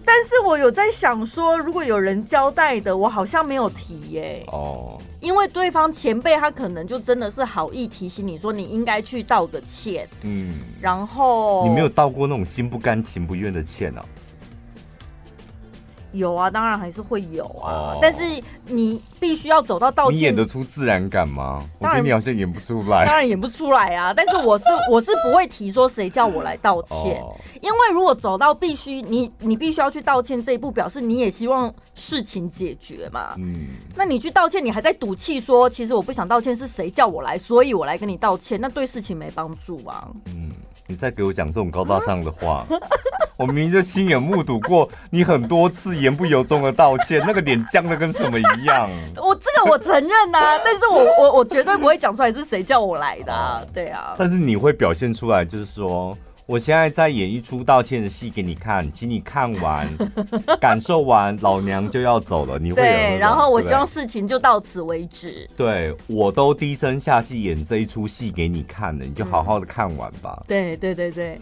[0.06, 4.46] 但是我有在想说，如果有人交代的，我好像没有提耶。
[4.48, 10.08] 哦，因为对方前辈他可能就真的是好意提醒你说，你应该去道个歉。
[10.22, 14.06] 嗯，然后你没有道过那种心不甘情不愿的歉啊？
[16.16, 18.22] 有啊，当然还是会有啊，哦、但是
[18.68, 20.18] 你必须要走到道歉。
[20.18, 21.64] 你演得出自然感吗？
[21.80, 23.06] 我觉得你好像演不出来。
[23.06, 33.36] 当然演不出来啊， 但是我是我是不会提说谁叫我来道歉，哦、因为如果走到必须你你必须要去道歉这一步，表示你也希望事情解决嘛。
[33.38, 40.08] 嗯，那你去道歉，你还在赌气说，其实我不想道歉，是谁叫我来，所以我来跟你道歉，那对事情没帮助啊。
[40.28, 40.52] 嗯。
[40.88, 42.66] 你再给我讲这种高大上的话，
[43.38, 48.90] 我明明就亲眼目睹过你很多次言不由衷的道歉，那个脸僵的跟什么一样。
[49.18, 54.14] 我这个我承认呐、啊， 但是我我我绝对不会讲出来是谁叫我来的、啊，对啊。
[54.18, 56.16] 但是你会表现出来，就是说
[56.48, 59.88] 我现在在演一出道歉的戏给你看，请你看完、
[60.62, 62.60] 感受完，老娘就要走了。
[62.60, 65.50] 你会对，然后我希望事情就到此为止。
[65.58, 70.38] 对，我都低声下气演这一出戏给你看了，你就好好的看完吧。
[70.42, 71.40] 嗯、对对对对，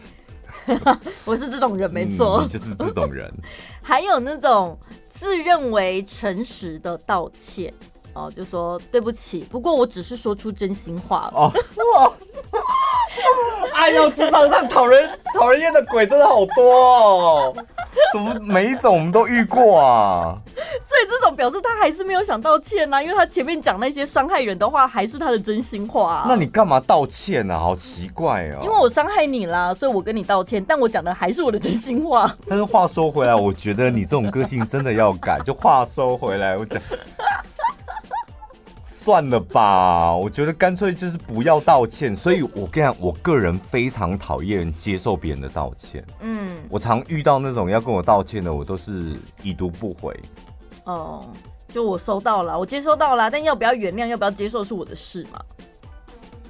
[1.25, 3.29] 我是这种人，没错、嗯，就是这种人。
[3.83, 7.73] 还有那种自认为诚实的道歉。
[8.13, 11.51] 哦，就说对不起，不过我只是说出真心话哦。
[11.95, 12.11] 哇！
[13.73, 17.53] 哎呦，职场上讨人讨人厌的鬼真的好多哦，
[18.13, 20.37] 怎么每一种我们都遇过啊？
[20.55, 26.25] 所以这种表示他还是没有想道歉呐、啊，因为他前面讲那些伤害人的话还是他的真心话、啊。
[26.27, 27.59] 那你干嘛道歉呢、啊？
[27.59, 28.59] 好奇怪哦。
[28.63, 32.33] 因为我伤害你啦，所以我跟你道歉，但我讲的还是我的真心话。
[32.47, 35.39] 但是话说回来，我觉得你这种个性真的要改。
[35.43, 36.81] 就话说回来，我讲。
[39.03, 42.15] 算了吧，我觉得干脆就是不要道歉。
[42.15, 46.05] 所以我跟你讲，我个人非常讨厌接受别人的道歉。
[46.21, 49.11] 嗯，我常遇到那种要跟我道歉的，我都是
[49.41, 50.17] 已读不回。
[50.85, 51.25] 哦，
[51.67, 55.41] 就我收到了，我接收到了，但要不要原谅，要不要接受是我的事嘛。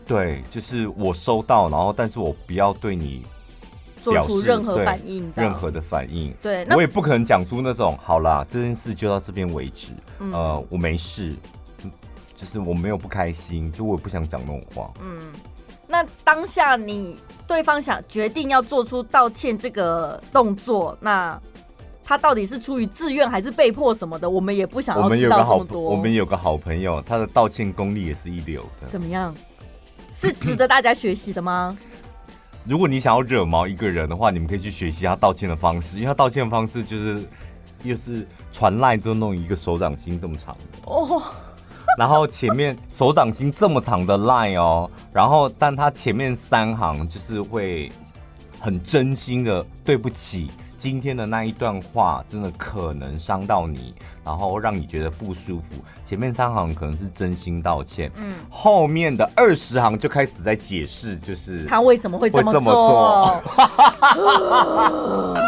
[0.05, 3.25] 对，就是我收到，然后但是我不要对你
[4.03, 6.31] 做出任何反应，任何的反应。
[6.39, 9.93] 对，我也不可能讲出那种好啦，这件事就到这边为止。
[10.19, 11.33] 嗯、呃，我没事。
[12.35, 14.91] 就是我没有不开心，就我也不想讲那种话。
[15.01, 15.31] 嗯，
[15.87, 21.39] 那当下你对方想决定要做出道歉这个动作，那
[22.03, 24.29] 他到底是出于自愿还是被迫什么的？
[24.29, 25.81] 我们也不想要知道这么多。
[25.81, 28.87] 我们有个好朋友，他的道歉功力也是一流的。
[28.87, 29.33] 怎么样？
[30.13, 31.75] 是值得大家学习的吗？
[32.65, 37.27] 如果你想要惹毛一个人的话，你们可以去学习他道歉的方式，因为他道歉的方式就是
[37.83, 41.21] 又是传赖都弄一个手掌心这么长的哦。
[41.97, 47.91] 然后前面手掌心这么长的 line 哦，然后但他前面三行就是会
[48.59, 53.93] 很真心的对不起，今天的那一段话真的可能伤到你，
[54.25, 55.75] 然后让你觉得不舒服。
[56.03, 63.41] 前面三行可能是真心道歉，嗯，后面的二十行就开始在解释，就是他为什么会这么做。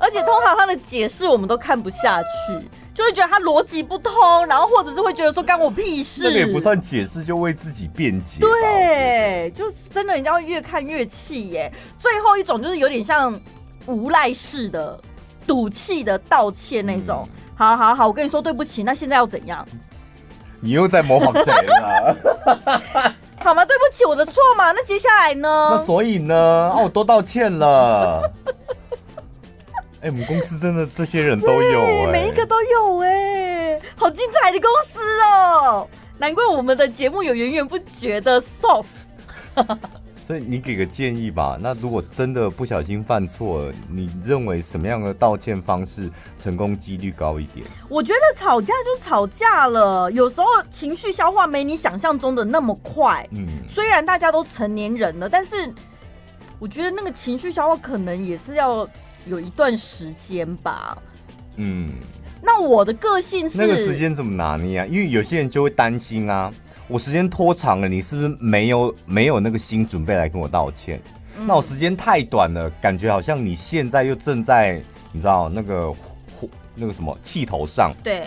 [0.00, 2.28] 而且通常他的解释我们都看不下去。
[2.94, 4.12] 就会觉得他逻辑不通，
[4.46, 6.22] 然后或者是会觉得说干我屁事。
[6.22, 8.38] 这个也不算解释，就为自己辩解。
[8.40, 11.72] 对，就真的人家会越看越气耶。
[11.98, 13.38] 最后一种就是有点像
[13.86, 14.98] 无赖式的
[15.44, 17.28] 赌气的道歉那种。
[17.28, 19.66] 嗯、好好好，我跟你说对不起，那现在要怎样？
[20.60, 22.16] 你又在模仿谁了？
[23.40, 23.64] 好吗？
[23.66, 24.72] 对不起，我的错嘛。
[24.72, 25.76] 那接下来呢？
[25.76, 26.34] 那所以呢？
[26.74, 28.32] 啊，我都道歉了。
[30.04, 33.08] 哎、欸，我们公司真的这些人都有每一个都有哎、
[33.72, 35.88] 欸，好精彩的公司哦！
[36.18, 38.84] 难怪我们的节目有源源不绝的 sauce。
[40.26, 41.56] 所以你给个建议吧。
[41.58, 47.66] 那如果真的不小心犯错了，你认为什么样的道歉方式成功几率高一点？
[47.88, 53.26] 我觉得吵架就吵架了，有时候情绪消化没你想象中的那么快。
[53.32, 55.72] 嗯，虽然大家都成年人了，但是
[56.58, 58.86] 我觉得那个情绪消化可能也是要。
[59.26, 60.96] 有一段时间吧，
[61.56, 61.90] 嗯，
[62.42, 64.86] 那我的个性是那个时间怎么拿捏啊？
[64.86, 66.52] 因为有些人就会担心啊，
[66.88, 71.00] 我时间拖长了，你是不是没有没有那个心准备来跟我道歉？
[71.38, 74.80] 嗯、那我时间太短了，感觉好像你现在又正在
[75.12, 77.92] 你知道那个火那个什么气头上。
[78.02, 78.26] 对，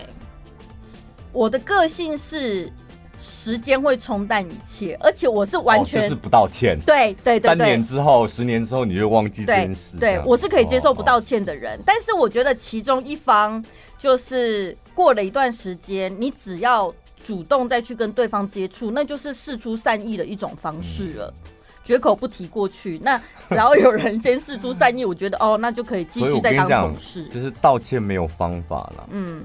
[1.31, 2.71] 我的个性是。
[3.17, 6.80] 时间会冲淡一切，而且我是完全、哦、就是不道歉。
[6.86, 9.97] 对对对，对，三年之后、十年之后，你就忘记这件事。
[9.97, 13.63] 对，对我是可以接受不道歉的人，哦、但是我觉得其中一方
[13.97, 21.34] 就是过了一段时间，你只要主动再去跟对方接触，那就是事出善意的一种方式了。
[21.43, 21.51] 嗯、
[21.84, 23.17] 绝口不提过去，那
[23.49, 27.25] 只要有人先试出善意，我觉得哦，那就可以继续再当同事。
[27.30, 29.43] 就是道歉没有方法了，嗯，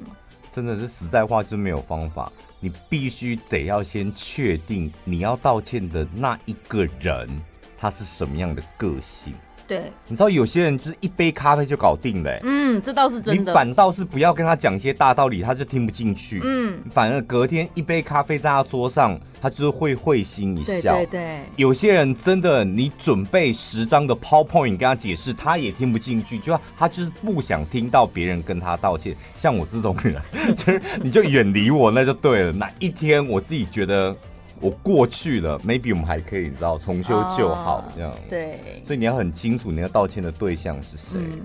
[0.53, 2.31] 真的是实在话，就是没有方法。
[2.65, 7.29] 你必须得要先确定你要道歉的那一个人，
[7.77, 9.35] 他是什么样的个性。
[9.73, 12.31] 对，你知道有些人就是一杯咖啡就搞定了。
[12.31, 13.51] 欸，嗯，这倒是真的。
[13.51, 16.43] 你反倒是不要跟他讲一些大道理，他就听不进去。
[16.45, 20.95] 嗯，反而隔天一杯咖啡在他桌上，他就是会会心一笑。
[20.95, 21.41] 对对对。
[21.57, 29.17] 有些人真的，你准备十张的 PowerPoint 跟他解释，他也听不进去，就他就是不想听到别人跟他道歉。
[29.35, 30.21] 像我这种人，
[30.55, 32.53] 就是你就远离我，那就对了。
[32.53, 34.15] 哪一天我自己觉得。
[34.63, 38.11] 我过去了，maybe 我们还可以，你知道，重修旧好这样。
[38.13, 41.19] Oh, 对，所以你要很清楚你要道歉的对象是谁。
[41.21, 41.41] 嗯、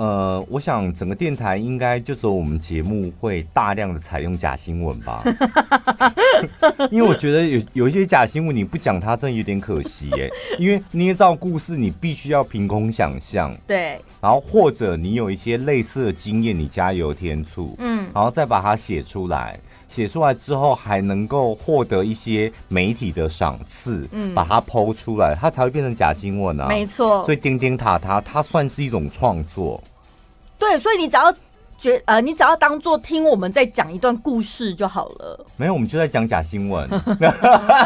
[0.00, 5.22] 呃，我想整个电台应该就只有我们节目会大量的采用假新闻吧，
[6.90, 19.60] 因为我觉得有有一些假新闻你不讲它真的有点可惜耶，因为捏造故事你必须要凭空想象，对，然后或者你有一些类似的经验，你加油添醋，嗯，然后再把它写出来。
[19.86, 26.68] 写出来之后还能够获得一些媒体的赏赐，嗯，把它剖出来，它才会变成假新闻啊。
[26.68, 29.82] 没错，所以叮叮塔塔它算是一种创作。
[30.60, 31.34] 对，所以你只要
[31.76, 35.46] 觉呃，你只要当做听我们在讲一段故事就好了。
[35.56, 36.86] 没有，我们就在讲假新闻，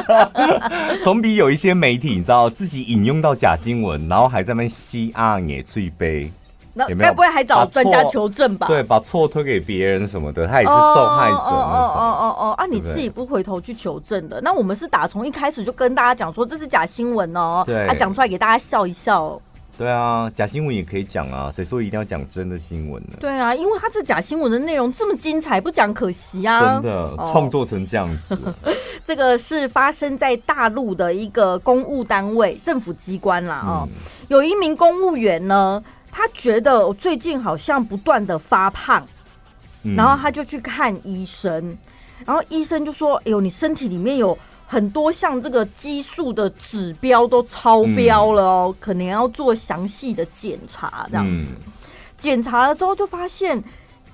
[1.04, 6.30] 总比有一些媒体你知道自己引用到假新闻，然后还在那边吸啊也最悲。
[6.76, 8.66] 那该不会还找专家求证吧？
[8.66, 11.36] 对，把错推给别人什么的，他也是受害者。
[11.36, 12.66] 哦哦哦哦啊！
[12.66, 17.62] 你自己不回头去求证的，那我们是打从一开始就跟大家讲说这是假新闻哦。
[17.64, 19.40] 对，啊，讲出来给大家笑一笑。
[19.76, 23.16] 对啊，假新闻也可以讲啊，谁说一定要讲真的新闻呢？
[23.20, 26.74] 对啊，因为他这假新闻的内容这么精彩，不讲可惜啊。
[26.74, 28.38] 真的，创作成这样子。
[29.04, 33.62] 这个是发生在大陆的一个公务单位、政府机关啦。
[33.66, 33.88] 哦，
[34.28, 35.82] 有一名公务员呢。
[36.16, 39.04] 他觉得我最近好像不断的发胖，
[39.96, 41.76] 然后他就去看医生，
[42.24, 44.38] 然后医生就说：“哎呦，你身体里面有
[44.74, 51.52] 很多像这个激素的指标都超标了哦，可能要做详细的检查。”这样子，
[52.18, 53.62] 检查了之后就发现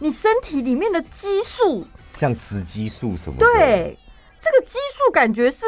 [0.00, 3.98] 你身体里面的激素像雌激素什么的，对，
[4.38, 5.64] 这个激素感觉是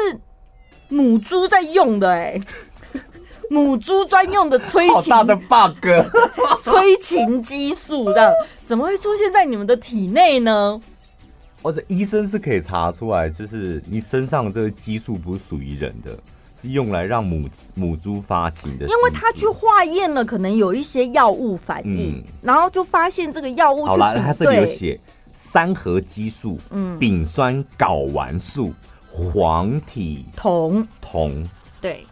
[0.89, 2.39] 母猪在用的哎。
[3.49, 5.85] 母猪专用的催情，好大的 bug，
[6.63, 8.31] 催情激素这样
[8.63, 10.79] 怎么会出现在你们的体内呢？
[11.63, 16.15] 或者医生是可以查出来，就是你身上的这个激素不是属于人的，
[16.61, 18.85] 是用来让母母猪发情的。
[18.85, 23.85] 因为他去化验了，可能有一些药物反应，嗯、然后就发现这个药物。
[23.85, 24.99] 好了，他这里有写
[25.31, 28.73] 三合激素、嗯，丙酸睾丸素、
[29.09, 31.47] 黄体酮酮，
[31.81, 32.05] 对。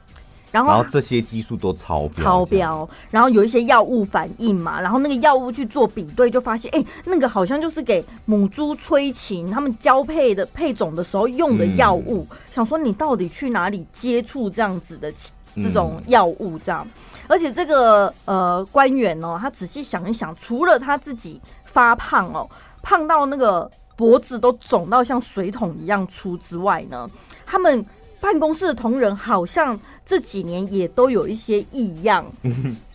[0.51, 12.27] 然后，这些激素都超标，超标，然后有一些药物反应嘛，然后那个药物去做比对，就发现，哎，那个好像就是给母猪催情，他们交配的配种的时候用的药物。
[12.29, 15.09] 嗯、想说你到底去哪里接触这样子的
[15.55, 16.59] 这种药物？
[16.59, 22.49] 这样，嗯、而且这个呃官员哦，他仔细想一想，除了他自己发胖哦，
[22.81, 27.09] 胖到那个脖子都肿到像水桶一样粗之外呢，
[27.45, 27.85] 他们。
[28.21, 32.23] 办公室的同仁好像这几年也都有一些异样，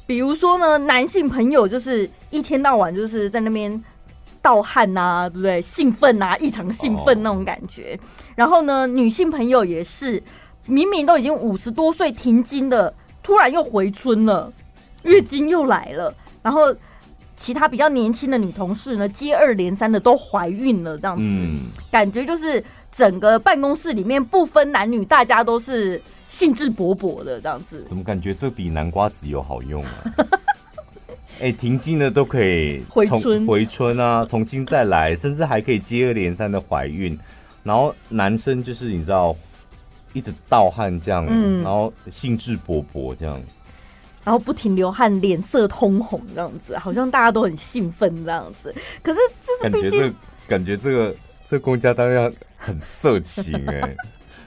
[0.06, 3.82] 比如说呢，男性朋友就是一天到晚就是在那边
[4.40, 5.60] 盗汗呐，对不对？
[5.60, 7.98] 兴奋啊，异常兴奋那种感觉。
[8.36, 10.22] 然后呢，女性朋友也是，
[10.66, 14.52] 明明都已经五十多岁停经的，突然又回春了，
[15.02, 16.14] 月经又来了。
[16.40, 16.72] 然后
[17.36, 21.22] 其他比较年轻的女同事呢，接二连三的都怀孕了，这样子，
[21.90, 22.62] 感觉就是。
[22.96, 27.84] 整个办公室里面不分男女，大家都是兴致勃勃的这样子。
[27.86, 29.90] 怎么感觉这比南瓜籽油好用啊？
[31.38, 37.18] 哎、欸，停经了都可以回春，回春啊，重新再来，甚至还可以接二连三的怀孕。
[37.62, 39.36] 然后男生就是你知道，
[40.14, 43.38] 一直盗汗这样，嗯、然后兴致勃勃这样，
[44.24, 48.74] 然后不停流汗，脸色通红这样子，好像大家都很兴奋这样子。
[49.02, 50.14] 可是这是毕竟
[50.48, 51.14] 感觉这个。
[51.48, 53.96] 这公家当然很色情哎、欸，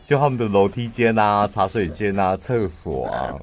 [0.06, 3.34] 就他们的楼梯间啊、茶水间啊、厕所啊。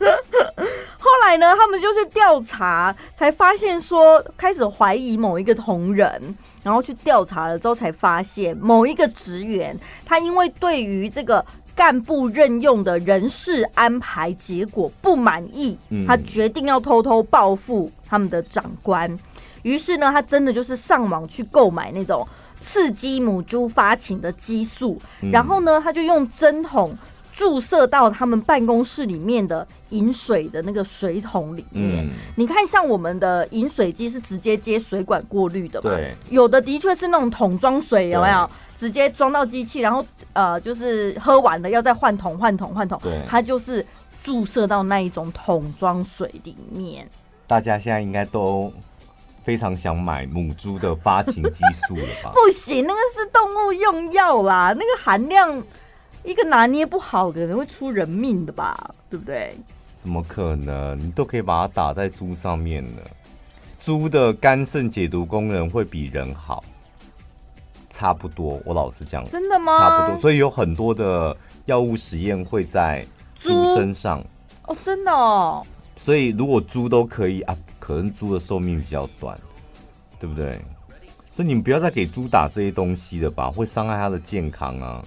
[0.99, 11.43] 后来呢，他们就去调查，才发现说开始怀疑某一个同仁，然后去调查了之后，才发现某一个职员，他因为对于这个
[11.75, 19.19] 干部任用的人事安排结果不满意，他决定要偷偷报复他们的长官。
[19.63, 22.27] 于是呢，他真的就是上网去购买那种。
[22.67, 25.01] 刺激母猪发情的激素，
[25.31, 26.99] 然后呢，他就用针筒
[27.33, 32.05] 注射到他们办公室里面的饮水的那个水桶里面。
[32.35, 35.91] 你看，像我们的饮水机是直接接水管过滤的嘛？
[35.93, 36.13] 对。
[36.29, 38.51] 有的的确是那种桶装水，有没有？
[38.77, 42.99] 直接装到机器，然后呃，就是喝完了要再换桶、换桶、换桶。
[43.01, 43.23] 对。
[43.29, 43.87] 它就是
[44.21, 47.09] 注射到那一种桶装水里面。
[47.47, 48.73] 大家现在应该都。
[49.47, 52.33] 非常想买母猪的发情激素了吧？
[52.35, 55.63] 不行，那个是动物用药啦，那个含量
[56.25, 58.91] 一个拿捏不好，可能会出人命的吧？
[59.09, 59.57] 对不对？
[59.97, 60.99] 怎么可能？
[60.99, 63.03] 你都可以把它打在猪上面了。
[63.79, 66.65] 猪的肝肾解毒功能会比人好，
[67.89, 68.61] 差不多。
[68.65, 69.79] 我老实讲，真的吗？
[69.79, 70.21] 差不多。
[70.21, 71.37] 所以有很多的
[71.67, 74.21] 药物实验会在猪身上。
[74.65, 75.65] 哦，真的哦。
[75.97, 77.57] 所以如果猪都可以啊。
[77.87, 79.39] 可能猪的寿命比较短，
[80.19, 80.61] 对不对？
[81.33, 85.01] 所以你们不要再给猪打这些东西了吧，会伤害它的健康啊。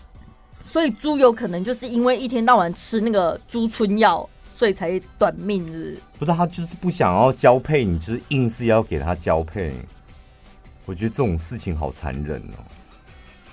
[0.63, 6.01] 所以猪有可能就是因为一天到晚吃那个猪春药，所以才短命是不是？
[6.19, 9.73] 不是，他就是不想要交配，你就是硬是要给他交配。
[10.85, 12.63] 我觉得这种事情好残忍哦。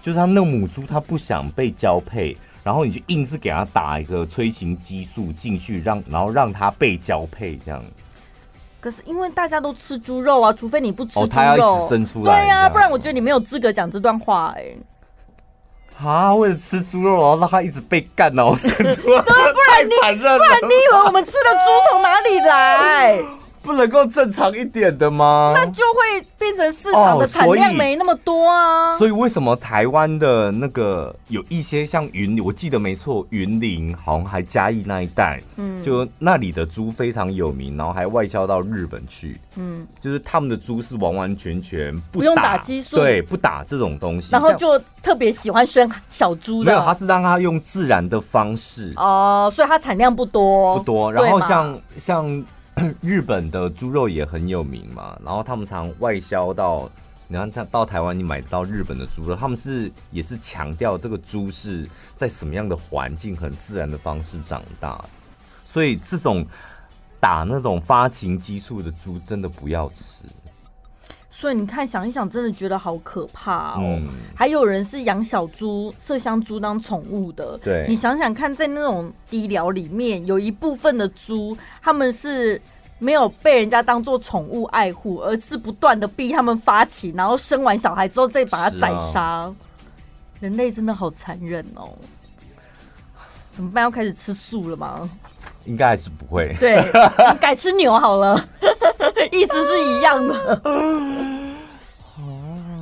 [0.01, 7.83] 就是他那母猪，他不想被交配，然后你就硬是给他打一个催情激素进去，让然后让他被交配这样。
[8.87, 14.79] 可是因为大家都吃猪肉啊，除非你不吃猪肉，哦，他要一直生出来，对呀、啊，不然我觉得你没有资格讲这段话哎、欸。
[16.07, 23.19] 啊，为了吃猪肉，然后让他一直被干，然后生出来， 对，不然你不然你以为我们吃的猪从哪里来？
[23.67, 25.53] 不能够正常一点的吗？
[25.57, 28.95] 那就会变成市场的产量没那么多啊。
[28.95, 46.71] 哦、所以，所以为什么台湾的那个有一些像云，我记得没错，云林好像还嘉义那一带，嗯，就那里的猪非常有名，然后还外销到日本去，嗯，就是他们的猪是完完全全不，用打激素，对，不打这种东西，然后就特别喜欢生小猪的。
[46.71, 51.13] 没有，他是让他用自然的方式哦，所以它产量不多，不多。
[51.13, 52.45] 然后像像。
[53.01, 56.91] 日本的猪肉也很有名嘛，然后他们常外销到，
[57.27, 65.03] 你看到台湾你买到日本的猪肉，他们是也是强调这个猪是在什么样的环境很自然的方式长大，
[65.65, 66.45] 所以这种
[67.19, 70.25] 打那种发情激素的猪真的不要吃。
[71.39, 73.83] 所以你看，想一想，真的觉得好可怕哦。
[73.83, 77.59] 嗯、还有人是养小猪、麝香猪当宠物的。
[77.63, 82.59] 对，你想想看，在那种低疗里面，有一部分的猪，他们是
[82.99, 89.21] 没有被人家当做宠物爱护，而是不断的逼他们发情，然后生完小孩之后再把它宰杀。
[89.21, 89.55] 啊、
[90.41, 91.91] 人类真的好残忍哦！
[93.55, 93.83] 怎么办？
[93.83, 95.07] 要开始吃素了吗？
[95.67, 96.57] 应该还是不会。
[96.59, 96.83] 对，
[97.39, 98.49] 改吃牛好了，
[99.33, 100.61] 意思是一样的。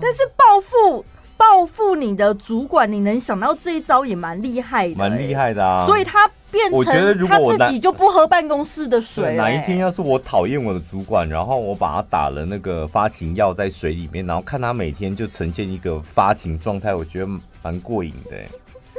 [0.03, 1.05] 但是报复
[1.37, 5.87] 报复你的主管，你能想到这一招也蛮厉害的，蛮厉害的啊！
[5.87, 9.35] 所以他变成他自己就不喝办公室的水。
[9.35, 17.29] 哪一天要是我讨厌我的主管，然后我把他打了那个发情药在水里面，然后看他每天就呈现一个发情状态，我觉得
[17.63, 18.37] 蛮过瘾的。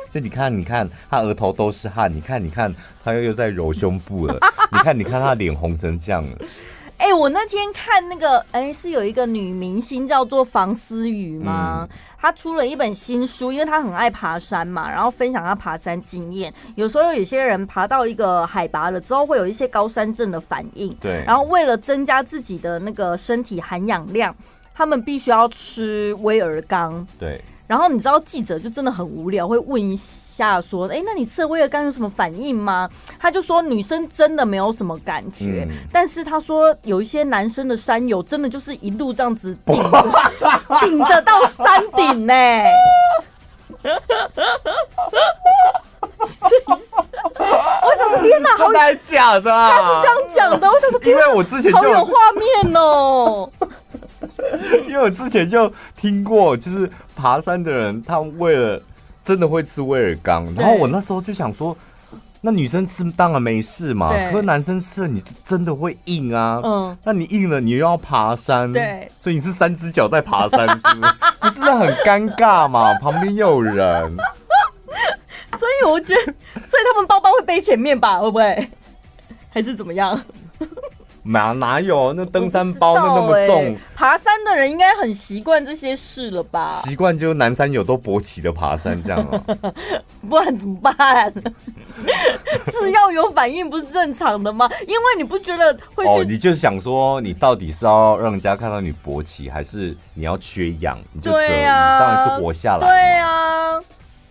[0.10, 2.74] 就你看，你看他额头都是汗，你看，你看
[3.04, 4.40] 他又又在揉胸部了，
[4.72, 6.38] 你看，你看他脸红成这样了。
[6.98, 11.88] 哎、欸，我那天看那个，哎、欸，是有一个女明星叫做房思雨吗？
[11.90, 16.52] 嗯、她出了一本新书，因为她很爱爬山嘛，然后分享她爬山经验。
[16.76, 20.92] 有时候有些人爬到一个海拔了之后，会有一些高山症的反应。
[21.02, 21.24] 对。
[21.28, 24.34] 然后为了增加自己的那个身体含氧量，
[24.74, 27.06] 他们必须要吃威尔刚。
[27.20, 27.44] 对。
[27.68, 32.90] 然后你知道记者就真的很无聊，会问一下说：“哎，那你吃了威尔刚有什么反应吗？”
[33.20, 40.04] 他就说：“女生真的没有什么感觉，嗯、但是他说有一些男生的山友真的就是一路这样子顶着，
[40.82, 42.34] 顶着到山顶呢。
[47.86, 49.52] ”我想说天哪，真的还假的？
[49.52, 50.68] 他是这样讲的。
[50.68, 53.50] 我想说，因为我之前就好有画面哦。
[54.88, 58.82] 因为我之前就听过，就是爬山的人，他为了
[59.24, 61.76] 真的会吃威尔刚，然后我那时候就想说，
[62.42, 71.14] 那女生吃当然没事嘛，可是男生吃了你就真的会硬啊，嗯，那你硬了，你又要爬山，对，所以你是三只脚在爬山，是不是？
[71.44, 74.16] 你真的很尴尬嘛，旁边又有人，
[75.58, 78.70] 所以我觉得，所以他们包包会背前面吧，会不会？
[79.50, 80.20] 还是怎么样？
[81.28, 83.56] 哪哪有那登山包那那么重？
[83.64, 86.72] 欸、爬山的人应该很习惯这些事了吧？
[86.72, 89.74] 习惯就南山有都勃起的爬山这样哦。
[90.30, 91.34] 不然怎么办？
[92.72, 94.70] 吃药有反应不是正常的吗？
[94.88, 96.06] 因为你不觉得会？
[96.06, 100.98] 哦，你就是想说，你到底是要让人家看到你勃起，还是你要缺氧？
[101.12, 102.88] 你就对呀、啊，当然是活下来。
[102.88, 103.82] 对呀、啊，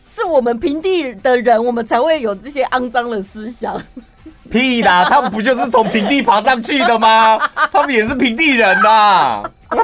[0.08, 3.80] 是我们平地的人，我们才会有这些肮脏的思想。
[4.50, 5.04] 屁啦！
[5.08, 7.38] 他们不就是从平地爬上去的吗？
[7.72, 9.42] 他们也是平地人呐。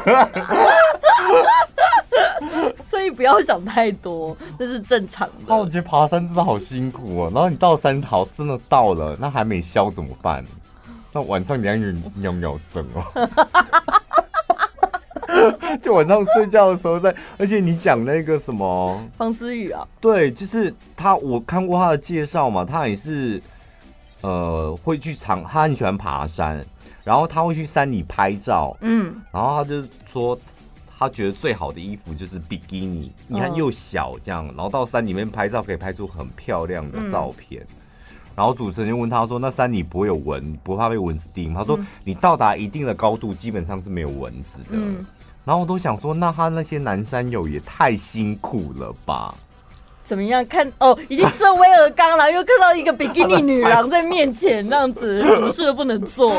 [2.88, 5.34] 所以不要想太多，这是正常的。
[5.46, 7.30] 那我觉得爬山真的好辛苦哦。
[7.34, 10.44] 然后你到山头真的到了，那还没消怎么办？
[11.12, 13.28] 那晚上你要尿尿症哦。
[15.80, 19.86] 就晚上睡觉的时候在，而且你讲那个什么方思雨啊？
[20.00, 23.42] 对，就是他，我看过他的介绍嘛，他也是。
[24.22, 26.64] 呃，会去长，他很喜欢爬山，
[27.04, 30.38] 然后他会去山里拍照，嗯，然后他就说，
[30.98, 37.76] 他觉得最好的衣服就是比基尼，你看又小这样，然后到山里面拍照可以拍出很漂亮的照片，嗯、
[38.36, 44.72] 然后主持人就问他说：“那山里不会有蚊，不怕被蚊子叮？”他说：“你到达一定的高度，基本上是没有蚊子的。
[44.72, 45.04] 嗯”
[45.42, 49.34] 然后我都想说，那他那些南山友也太辛苦了吧？
[50.10, 50.44] 怎么样？
[50.46, 56.34] 看哦，已经吃了威尔刚了，又看到一个比基尼女郎在面前，这样子什么事都不能做。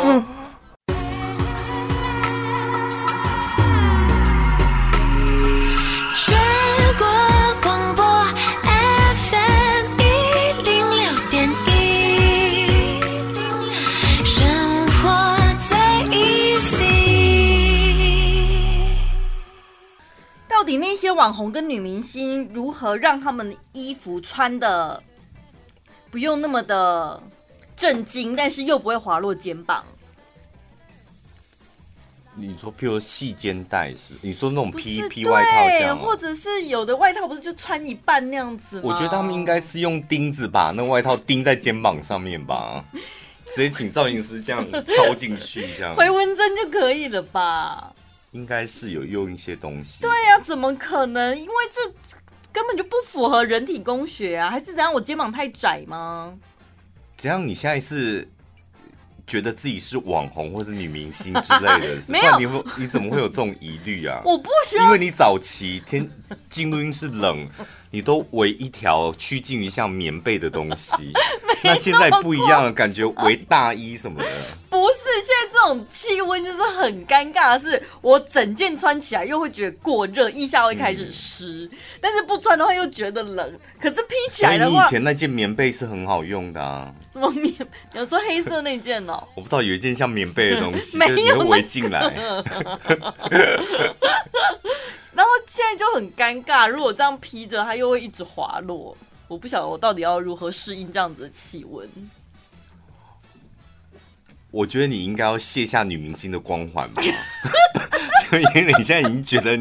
[20.72, 25.03] 底那些网红跟女明星如何让他们的衣服穿的
[26.09, 27.22] 不用那么的
[27.76, 29.84] 震惊，但是又不会滑落肩膀？
[32.36, 34.13] 你说，譬如细肩带是？
[34.22, 38.84] 你说那种皮皮外套这样，或者是有的外套不是就穿一半那样子吗？
[38.86, 42.82] 我觉得他们应该是用钉子把那外套钉在肩膀上面吧，
[43.53, 47.93] 直接请造型师这样敲进去，这样回纹针就可以了吧？
[48.32, 50.01] 应该是有用一些东西。
[50.01, 51.38] 对呀、啊，怎么可能？
[51.38, 51.91] 因为这
[52.51, 54.49] 根本就不符合人体工学啊！
[54.49, 54.91] 还是怎样？
[54.93, 56.34] 我肩膀太窄吗？
[57.17, 57.45] 怎样？
[57.45, 58.27] 你现在是
[59.27, 62.01] 觉得自己是网红或是女明星之类的？
[62.09, 64.21] 没有，你你怎么会有这种疑虑啊？
[64.25, 66.09] 我不需要，因为你早期天
[66.49, 67.47] 进录音室冷，
[67.91, 71.13] 你都围一条趋近于像棉被的东西。
[71.63, 74.27] 那现在不一样了，感觉围大衣什么的。
[74.67, 83.59] 不是，现在这种气温就是很尴尬的是，我整件穿起来又会觉得过热，腋下会开始湿，嗯，但是不穿的话又觉得冷。
[83.79, 86.91] 可是披起来的话，你以前那件棉被是很好用的啊。
[87.13, 87.53] 什么棉？
[87.93, 89.21] 你要说黑色那件哦？
[89.35, 92.11] 我不知道有一件像棉被的东西， 没有围进来。
[95.14, 98.95] 然后现在就很尴尬，如果这样披着，它又会一直滑落。
[99.28, 101.89] 我不晓得我到底要如何适应这样子的气温。
[104.51, 107.01] 我觉得你应该要卸下女明星的光环吧，
[108.55, 109.57] 因为你现在已经觉得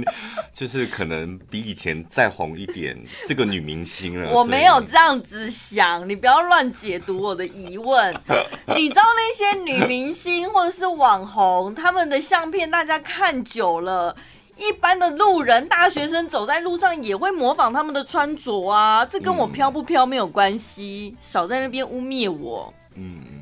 [0.52, 4.30] 就是可能比以前再红一点，是个女明星了。
[4.34, 8.12] 我没有这样子想，你不要乱解读我的疑问。
[8.76, 14.16] 你知道那些女明星或者是网红，他们的相片大家看久了。
[14.60, 22.72] 一般的路人、大学生走在路上也会模仿他们的穿着啊，这跟我飘不飘没有关系，少在那边污蔑我。
[22.94, 23.40] 嗯，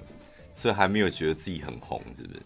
[0.57, 2.41] 所以还没有觉得自己很红，是不是？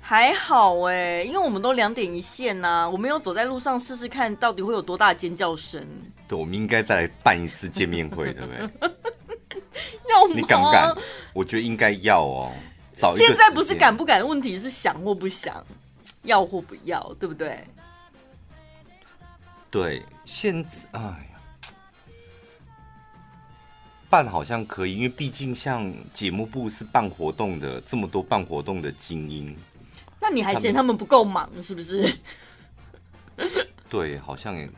[0.00, 5.86] 还好哎，因为我们都两点一线呐、啊，我没有走在路上试试看到底会有多大的尖叫声。
[6.26, 8.90] 对，我们应该再来办一次见面会，对不对？
[10.08, 10.32] 要吗？
[10.34, 10.96] 你敢不敢？
[11.34, 12.50] 我觉得应该要哦。
[13.16, 15.64] 现在不是敢不敢的问题，是想或不想。
[16.22, 17.64] 要或不要，对不对？
[19.70, 21.72] 对，现在哎呀，
[24.08, 29.54] 办好像可以，因为毕竟像节目部是办活动的，这么多办活动的精英，
[30.20, 32.18] 那你还嫌他们不够忙，是不是？
[33.90, 34.70] 对，好像也。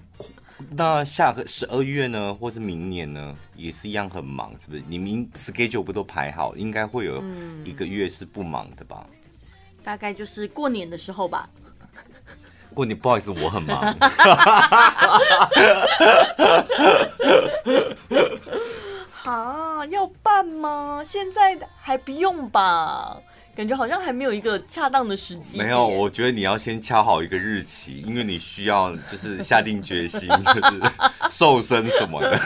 [0.73, 4.83] 那下个十二月呢，或者明年呢，也是一样很忙，是不是？
[4.87, 7.25] 你明 schedule 不都排好，应该会有
[7.65, 9.07] 一个月是不忙的吧？
[9.11, 9.20] 嗯
[9.83, 11.49] 大概就是过年的时候吧。
[12.73, 13.81] 过年不好意思，我很忙。
[19.23, 21.03] 好，要办吗？
[21.05, 23.17] 现在还不用吧。
[23.61, 25.59] 感觉好像还没有一个恰当的时机。
[25.59, 30.81] 没有，我觉得你要先敲好一个日期，因为你需要就是下定决心， 就是
[31.31, 32.41] 瘦身什么的。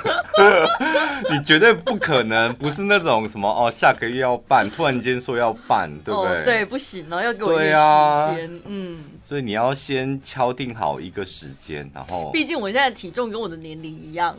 [1.31, 6.41] 你绝对不可能不是那种什么哦，下个月要办，突然间说要办，对不对？
[6.41, 8.61] 哦、对，不行哦，要给我一个时间、啊。
[8.65, 12.33] 嗯，所以你要先敲定好一个时间，然后。
[12.33, 14.37] 毕竟我现在的体重跟我的年龄一样，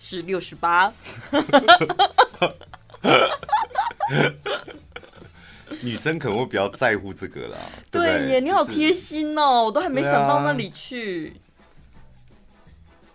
[0.00, 0.90] 是六十八。
[5.82, 7.58] 女生可能会比较在乎这个啦，
[7.90, 11.34] 对耶，对你好贴心哦、喔，我都还没想到那里去。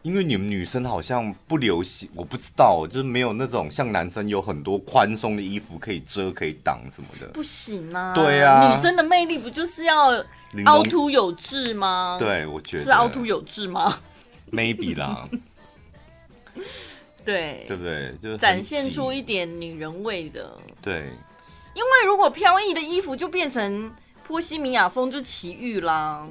[0.01, 7.27] 因为你们女生好像不流行，我不知道，就是没有那种像男生有很多宽松的衣服可以遮、可以挡什么的。
[7.27, 10.11] 不行啊，对啊，女生的魅力不就是要
[10.65, 12.17] 凹凸有致吗？
[12.19, 13.97] 对，我觉得是凹凸有致吗
[14.51, 15.25] ？Maybe 啦，
[17.23, 18.13] 对，对不对？
[18.21, 20.51] 就展现出一点女人味的，
[20.81, 21.13] 对。
[21.74, 23.91] 因为如果飘逸的衣服就变成
[24.28, 26.28] 波西米亚风，就奇遇啦，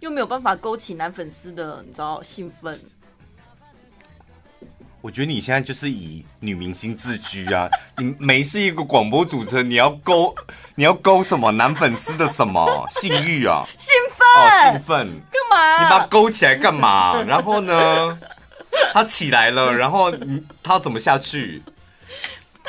[0.00, 2.78] 又没有办法勾起男粉丝的你知道兴奋。
[5.00, 7.68] 我觉得你现在就是以女明星自居啊，
[7.98, 10.34] 你没是一个广播主持人，你要勾
[10.74, 13.64] 你要勾什么男粉丝的什么性欲啊？
[13.76, 14.26] 兴奋？
[14.42, 15.20] 哦，兴奋？
[15.30, 15.82] 干嘛？
[15.84, 17.22] 你把它勾起来干嘛？
[17.22, 18.18] 然后呢？
[18.92, 21.62] 他起来了，然后你他怎么下去？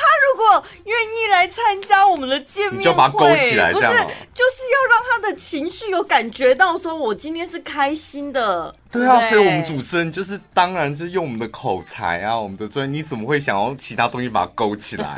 [0.00, 0.42] 他如果
[0.84, 3.98] 愿意来参加我们的见面会，你就把他勾起来，不是，就是
[4.72, 8.74] 要让他的情绪有感觉到，说我今天是开心的。
[8.90, 15.06] 对啊，对所以我们主持人就是当然是用我们的口才啊，我们的专业，你怎么会想要其他东西把它勾起来？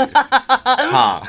[0.90, 1.22] 哈，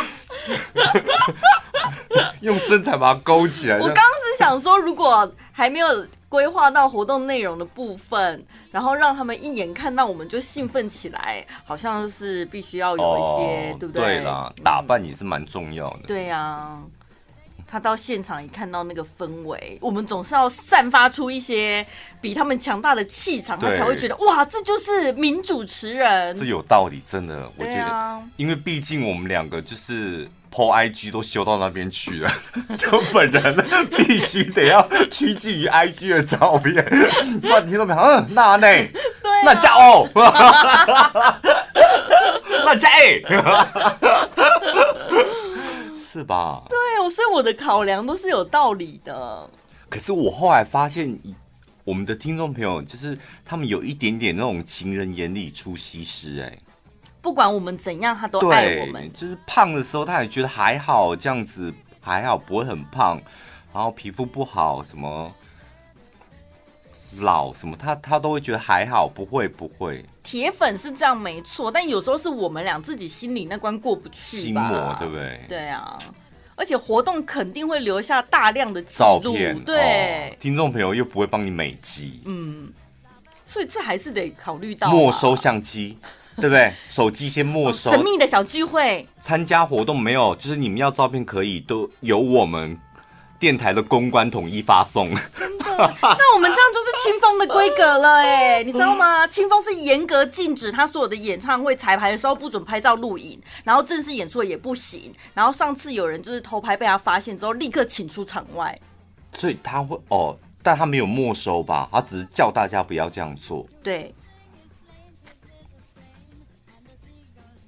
[2.40, 3.76] 用身材把它勾起来。
[3.76, 6.06] 我刚刚是想说，如果还没有。
[6.28, 14.02] 规划到活动内容的部分，然后让他们一眼看到我们就兴奋起来，好像是必须要有一些，哦、对不对？
[14.02, 16.00] 对啦，打扮也是蛮重要的。
[16.06, 16.82] 对呀、啊，
[17.66, 21.86] 他到现场一看到那个氛围，我们总是要散发出一些
[22.20, 26.36] 比他们强大的气场，他才会觉得哇，这就是名主持人。
[26.36, 30.28] 这有道理，真的，我觉得，啊、因为毕竟我们两个就是。
[30.50, 32.30] Po IG 都修到那边去了，
[32.76, 33.54] 就本人
[33.96, 36.74] 必须得要趋近于 IG 的照片，
[37.40, 38.00] 不然听到没有？
[38.00, 38.66] 嗯，那呢？
[38.66, 40.08] 对、啊，那加哦，
[42.64, 43.22] 那加 A，
[45.96, 46.62] 是吧？
[46.68, 46.76] 对，
[47.10, 49.48] 所以我的考量都是有道理的。
[49.88, 51.18] 可是我后来发现，
[51.84, 56.58] 我们的听众朋友就是他们有一点点那种情人眼里出西施，哎。
[57.20, 59.12] 不管我们怎样，他都爱我们。
[59.12, 63.20] 就是胖的时候，他也觉得还好，这样子还好，不会很胖。
[63.72, 65.32] 然后皮肤不好，什么
[67.20, 70.04] 老什么，他他都会觉得还好，不会不会。
[70.22, 75.44] 铁粉是这样没错，但有时候是我们俩自己心里那关过不去，心魔对不对？
[75.48, 75.96] 对啊，
[76.54, 82.70] 而且活动肯定会留下大量的照片，对、哦，听众朋友又不会帮你美肌，嗯，
[83.46, 85.98] 所以这还是得考虑到没收相机。
[86.40, 86.72] 对不对？
[86.88, 87.90] 手机先没收。
[87.90, 90.34] 神秘的小聚会，参加活动没有？
[90.36, 92.78] 就是你们要照片可以都由我们
[93.38, 95.08] 电台的公关统一发送。
[95.36, 95.66] 真的？
[96.00, 99.26] 那我们这样就是清风的规格了哎， 你知道吗？
[99.26, 105.12] 清风是严格禁止他所有的演唱会彩排的时候不准拍照录影，然后正式演出也不行。
[105.34, 108.76] 然后上次有人就是偷拍被他发现之后，立刻请出场外。
[109.34, 111.88] 所以他会哦，但他没有没收吧？
[111.92, 113.66] 他只是叫大家不要这样做。
[113.82, 114.12] 对。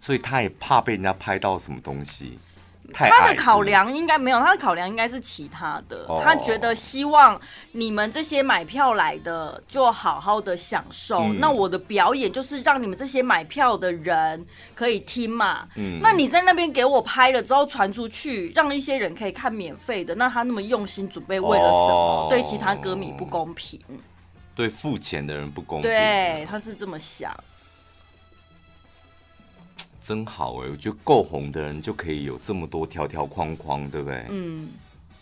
[0.01, 2.39] 所以他也怕被人家拍到什么东西。
[2.93, 6.05] 他的考量应该没有，他的考量应该是其他的。
[6.09, 6.21] Oh.
[6.25, 7.41] 他觉得希望
[7.71, 11.21] 你们这些买票来的就好好的享受。
[11.21, 14.45] 嗯、那我的表演就是让你们这些买票的人
[14.75, 15.69] 可以听嘛。
[15.77, 16.01] 嗯。
[16.03, 22.29] 那你在那边给我拍了之后传出去，让一些人可以看免费的，那他那么用心准备为了什么？Oh.
[22.29, 23.79] 对其他歌迷不公平。
[24.57, 25.89] 对付钱的人不公平。
[25.89, 27.33] 对，他是这么想。
[30.11, 34.27] 真好哎，我觉得够红的人就可以有这么多条条框框，对不对？
[34.29, 34.69] 嗯，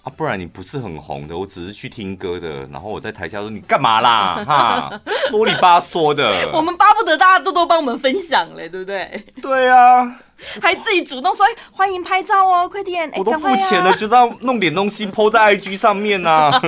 [0.02, 4.42] 啊，不然你不是很红的，我只是去听歌的，然后我在台下说你干嘛啦？
[4.48, 6.50] 哈， 啰里吧嗦的。
[6.54, 9.22] 我们巴不得大家多多帮我们分享嘞，对不对？
[9.42, 10.18] 对啊，
[10.62, 13.12] 还自己主动说欢迎拍照哦，快点！
[13.18, 16.58] 我都付钱了，就是要弄点东西 po 在 IG 上面啊。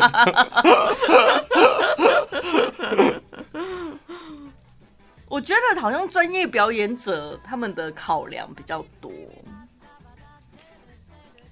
[5.31, 9.12] 我觉得好像专业表演者他们的考量比较多。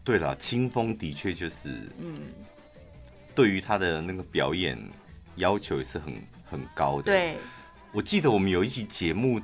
[0.02, 2.18] 对了，清风的确就是，嗯，
[3.36, 4.76] 对于他的那个表演
[5.36, 6.12] 要求也是很
[6.50, 7.04] 很高的。
[7.04, 7.36] 对，
[7.92, 9.40] 我记得我们有一期节目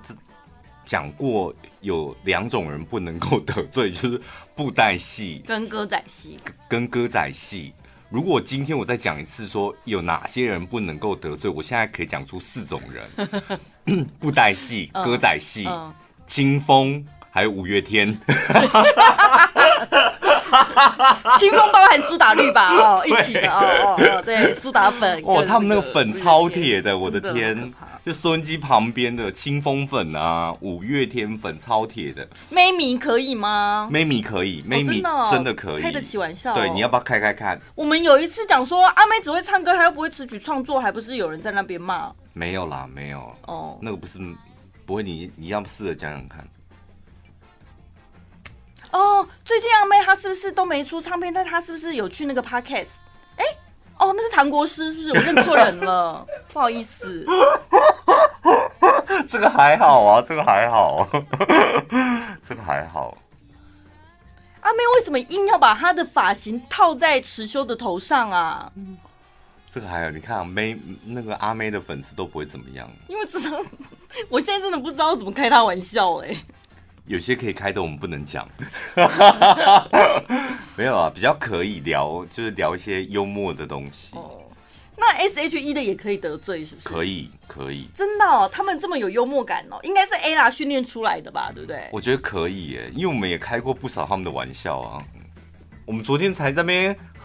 [0.84, 4.20] 讲过，有两种人不能够得罪，就是
[4.56, 7.72] 布袋戏跟歌仔戏，跟歌仔戏。
[8.10, 13.08] 如果今天我再讲一次，说有哪些人不能够得罪，我现在可以讲出四种人：
[14.18, 15.68] 布袋戏、歌仔戏、
[16.26, 18.16] 清风，还有五月天。
[21.38, 22.72] 清风包含苏打绿吧？
[22.78, 25.20] 哦，一起的哦哦，对，苏打粉。
[25.24, 27.72] 哦，他们那个粉超铁的，我的天！
[28.04, 32.28] 就收音机旁边的清风粉啊，五月天粉超铁的。
[32.50, 33.88] 妹咪可以吗？
[33.90, 35.00] 妹咪可以，妹咪
[35.30, 36.52] 真的可以，开得起玩笑。
[36.52, 37.58] 对，你要不要开开看？
[37.74, 42.12] 我们有一次讲说阿妹只会唱歌，她又不会词曲创作，还不是有人在那边骂？
[42.34, 43.34] 没有啦，没有。
[43.46, 44.18] 哦，那个不是，
[44.84, 46.46] 不会，你你要试着讲讲看。
[48.92, 51.32] 哦，最近阿妹她是不是都没出唱片？
[51.32, 52.88] 但她是不是有去那个 podcast？
[53.38, 53.44] 哎，
[53.98, 55.10] 哦，那是唐国师，是不是？
[55.10, 57.24] 我认错人了，不好意思。
[59.28, 61.06] 这个还好啊，这个还好，
[62.48, 63.16] 这个还好。
[64.60, 68.72] 阿妹为什么硬要把她的发型套在池修的头上啊？
[69.70, 73.50] 这个还有，你看啊，妹那个阿妹的粉丝都不会怎么样，因为至少
[74.28, 76.34] 我现在真的不知道怎么开她玩笑哎。
[77.06, 78.48] 有些可以开的，我们不能讲。
[80.76, 84.16] 没有啊，比较可以聊，就是聊一些幽默的东西。
[84.16, 84.42] 哦，
[84.96, 86.88] 那那 S H E 的也可以得罪，是不是？
[86.88, 87.86] 可以，可以。
[87.94, 91.82] 真的哦，他们这么有幽默感哦，应该是 Ella 训练出来的吧，对不对？
[91.92, 95.02] 我觉得可以耶，因为我们也开过不少他们的玩笑啊。
[95.84, 96.96] 我们昨天才在那边。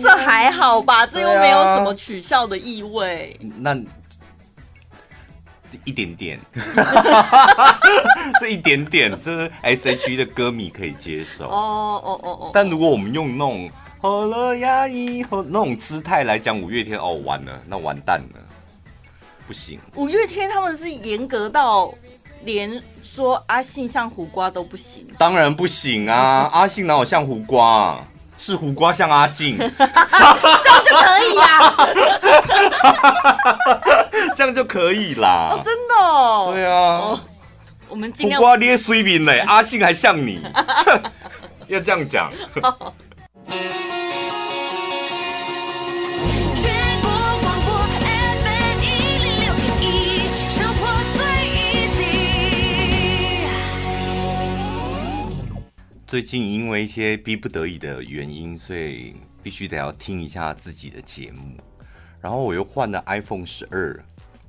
[0.00, 1.06] 这还好吧？
[1.06, 3.38] 这又没有什么取笑的意味。
[3.42, 3.74] 啊、那
[5.84, 6.38] 一点点，
[8.40, 11.46] 这一点点，这是 S H E 的歌迷可以接受。
[11.46, 12.50] 哦哦哦哦。
[12.52, 13.70] 但如果我们用那种
[14.00, 18.40] 喝了牙医喝那种姿态来讲五月天，哦，完了，那完蛋了，
[19.46, 19.78] 不行。
[19.94, 21.92] 五月天他们是严格到
[22.44, 26.50] 连说阿信像胡瓜都不行，当然不行啊！
[26.52, 28.00] 阿信哪有像胡瓜？
[28.44, 29.70] 是胡瓜像阿信，这样
[30.84, 31.72] 就可以呀？
[34.34, 35.50] 这样就可以啦！
[35.52, 36.50] 哦，真的哦？
[36.52, 37.20] 对啊，哦、
[37.88, 40.42] 我们尽量胡瓜捏水饼嘞，阿信还像你，
[41.68, 42.32] 要这样讲。
[56.12, 61.56] 最近因为一些逼不得已的原因，所以必须得要听一下自己的节目。
[62.20, 63.98] 然后我又换了 iPhone 十二，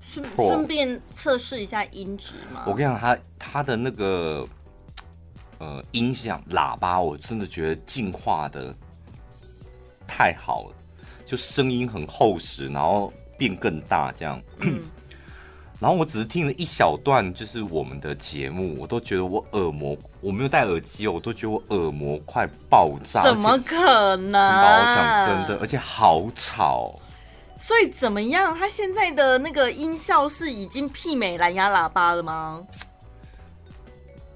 [0.01, 2.65] 顺顺便测试一下音质嘛。
[2.67, 4.45] 我跟你讲，它它的那个
[5.59, 8.75] 呃音响喇叭，我真的觉得进化的
[10.05, 10.75] 太好了，
[11.25, 14.43] 就声音很厚实，然后变更大这样。
[14.59, 14.83] 嗯
[15.79, 23.23] 然后我只是听了一小段，就是我们的节目，我都觉得我耳膜，我没有戴耳机哦，我都觉得我耳膜快爆炸。
[23.23, 24.41] 怎么可能？
[24.41, 26.97] 我讲真的，而且好吵。
[27.59, 28.57] 所以怎么样？
[28.57, 32.61] 它现在的那个音效是已经媲美蓝牙喇叭了吗？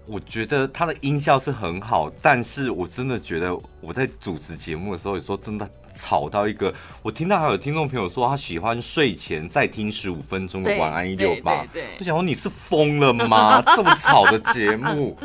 [0.07, 6.73] 我觉得它的音效是很好，但是我真的觉得我在主持节目的时候，有时候真的吵到一个。
[7.01, 11.65] 我听到还有听众朋友说，他喜欢睡前再听十五分钟的晚安一六八。
[11.99, 13.61] 我想说你是疯了吗？
[13.75, 15.17] 这么吵的节目，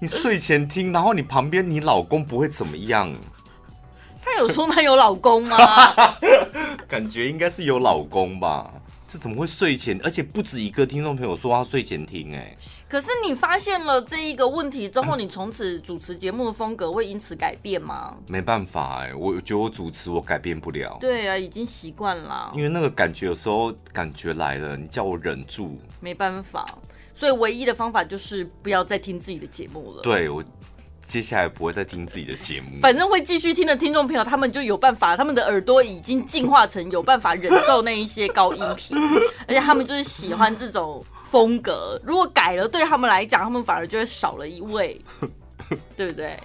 [0.00, 3.14] 你睡前听，然后你旁边你老公不会怎么样？
[4.22, 5.56] 他有说他有老公吗？
[6.88, 8.72] 感觉应该是有老公吧。
[9.06, 10.00] 这怎么会睡前？
[10.02, 12.56] 而且不止一个听众朋友说他睡前听，哎。
[12.90, 18.16] 可是你发现了这一个问题之后， 你从此主持节目的风格会因此改变吗？
[18.26, 20.98] 没办法哎，我觉得我主持我改变不了。
[21.00, 22.50] 对啊，已经习惯了。
[22.56, 26.66] 因为那个感觉有时候感觉来了，你叫我忍住，没办法。
[27.14, 30.02] 所以唯一的方法就是不要再听自己的节目了。
[30.02, 30.42] 对，我
[31.06, 32.80] 接下来不会再听自己的节目。
[32.82, 38.98] 反正会继续听的听众朋友，他们就有办法，他们的耳朵已经进化成有办法忍受那一些高音频，
[39.46, 41.04] 而且他们就是喜欢这种。
[41.30, 45.00] 风格如果改了，对他们来讲，他们反而就会少了一位，
[45.96, 46.36] 对不对？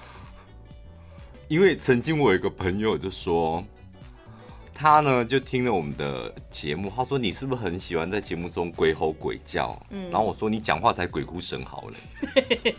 [1.47, 3.63] 因为曾经我有一个朋友就说，
[4.75, 9.75] 他呢就听了我们的节目，他说你是不是很喜欢在节目中鬼吼鬼叫？
[9.89, 12.75] 嗯，然后我说你讲话才鬼哭神嚎嘞，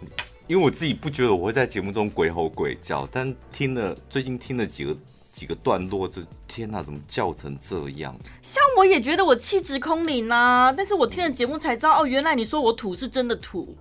[0.46, 4.94] 因为我自己不觉得我会在节目中鬼吼鬼叫，但听了最近听了几个。
[5.36, 8.18] 几个段落，就天哪，怎么叫成这样？
[8.40, 13.76] 像我也觉得我气质空灵啊，但是我听了节目才知道，哦，原来你说我土是真的土。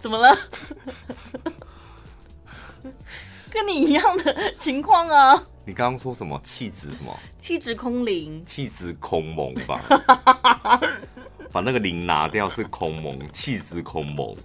[0.00, 0.36] 怎么了？
[3.48, 5.46] 跟你一样的情况啊！
[5.64, 7.16] 你刚刚说什么气质什么？
[7.38, 9.80] 气质空灵，气质空蒙吧？
[11.52, 14.36] 把那个灵拿掉是空蒙，气质空蒙。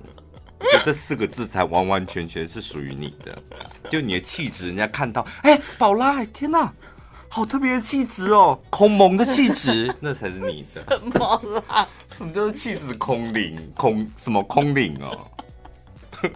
[0.60, 3.42] 就这四个字才完完全全是属于你的，
[3.90, 6.74] 就你的气质，人家看到，哎、欸，宝拉，天哪，
[7.30, 10.82] 好特别的气质哦，空蒙的气质，那才是你的。
[10.82, 11.88] 什么啦？
[12.18, 13.72] 什么叫做气质空灵？
[13.74, 15.32] 空什么空灵哦？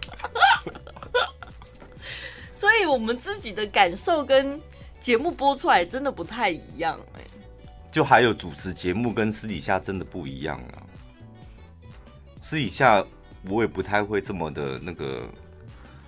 [2.58, 4.58] 所以我们自己的感受跟
[5.02, 7.20] 节目播出来真的不太一样哎。
[7.92, 10.80] 就还有主持节目跟私底下真的不一样啊，
[12.40, 13.04] 私底下。
[13.48, 15.28] 我也不太会这么的那个，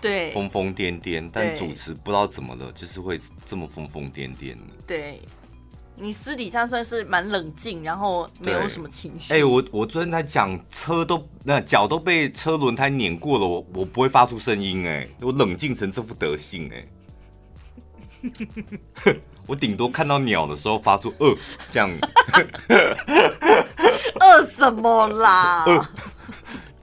[0.01, 1.29] 对，疯疯癫癫。
[1.33, 4.57] 但主持不知道怎么了，就是会这么疯疯癫癫。
[4.87, 5.21] 对，
[5.97, 9.33] 你私底下算是蛮冷静，然后没有什么情绪。
[9.33, 16.85] 哎、欸，我我昨天在讲车都那脚都被车轮胎碾过了，我我不会发出声音哎，我冷静成这副德性哎。
[19.47, 21.37] 我顶多看到鸟的时候发出呃
[21.71, 21.89] 这样。
[24.19, 25.65] 呃什么啦？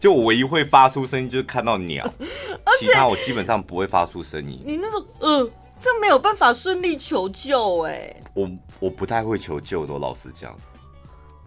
[0.04, 2.06] 呃就我唯一会发出声音就是看到鸟，
[2.78, 4.62] 其他我基本上不会发出声音。
[4.66, 5.50] 你那种呃，
[5.80, 8.14] 这没有办法顺利求救哎。
[8.34, 8.50] 我
[8.82, 10.54] 我不太会求救的，我老实讲，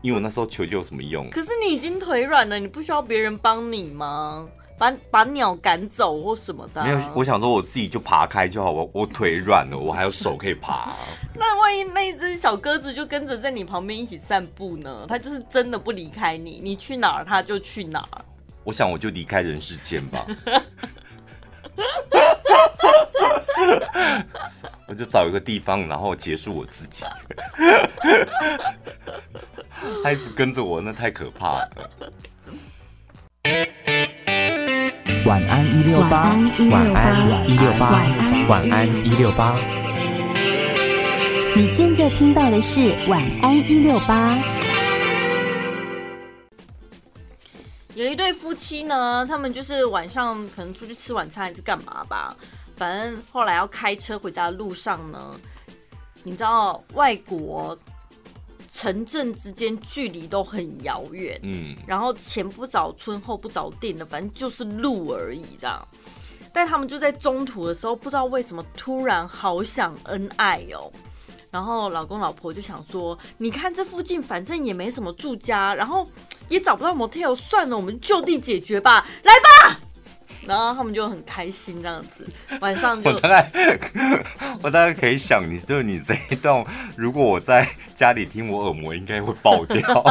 [0.00, 1.28] 因为我那时候求救有什么用？
[1.28, 4.48] 可是你已经腿软了，你不需要别人帮你吗？
[4.78, 6.86] 把把鸟赶走或什么的、啊。
[6.86, 8.70] 没有，我想说我自己就爬开就好。
[8.70, 10.96] 我我腿软了，我还有手可以爬、啊。
[11.36, 15.04] 那万一那一只小鸽子就跟着在你旁边一起散步呢？
[15.06, 18.24] 它就是真的不离开你，你去哪儿它就去哪儿。
[18.66, 20.26] 我想我就离开人世间吧。
[24.88, 27.04] 我就找一个地方，然后结束我自己。
[30.02, 31.70] 他一直跟着我，那太可怕了。
[35.24, 36.36] 晚安一六八，
[36.70, 38.02] 晚安一六八，
[38.48, 39.56] 晚安一六八。
[41.54, 44.55] 你现在听到的是晚安一六八。
[47.96, 52.36] 有一对夫妻呢，他们就是晚上可能出去吃晚餐还是干嘛吧。
[52.76, 55.34] 反正后来要开车回家的路上呢，
[56.22, 57.74] 你知道外国
[58.70, 65.82] 城镇之间距离都很遥远，嗯，然后前不着村后不着店的，反正就是路而已这样。
[66.52, 70.92] 但他们就在中途的时候，不知道为什么突然好想恩爱哦。
[71.50, 76.06] 然后老公老婆就想说，你看这附近反正也没什么住家，然后
[76.48, 79.80] 也找不到 motel，算了，我们就地解决吧，来吧。
[80.46, 82.24] 然后他们就很开心，这样子
[82.60, 83.10] 晚上就。
[83.10, 83.50] 我大概，
[84.62, 86.64] 我大概可以想，你就你这一段，
[86.96, 89.82] 如果我在家里听，我耳膜应该会爆掉。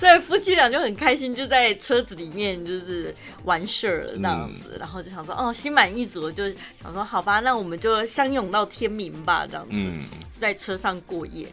[0.00, 3.14] 所以夫妻俩就很开心，就在车子里面就是
[3.44, 6.44] 完事儿了这样子，嗯、然后就想说，哦，心满意足，就
[6.82, 10.00] 想说，好吧，那我们就相拥到天明吧，这样子，嗯、
[10.38, 11.46] 在车上过夜。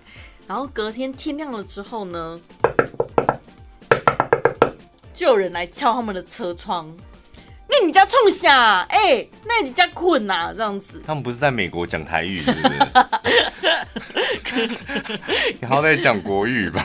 [0.47, 2.39] 然后隔天天亮了之后呢？
[5.13, 6.91] 就有人来敲他们的车窗，
[7.69, 8.81] 那你家冲啥？
[8.89, 10.53] 哎、欸，那你家困呐、啊？
[10.55, 12.73] 这样子，他们不是在美国讲台语，是不是？
[15.59, 16.81] 你 好歹讲国语吧，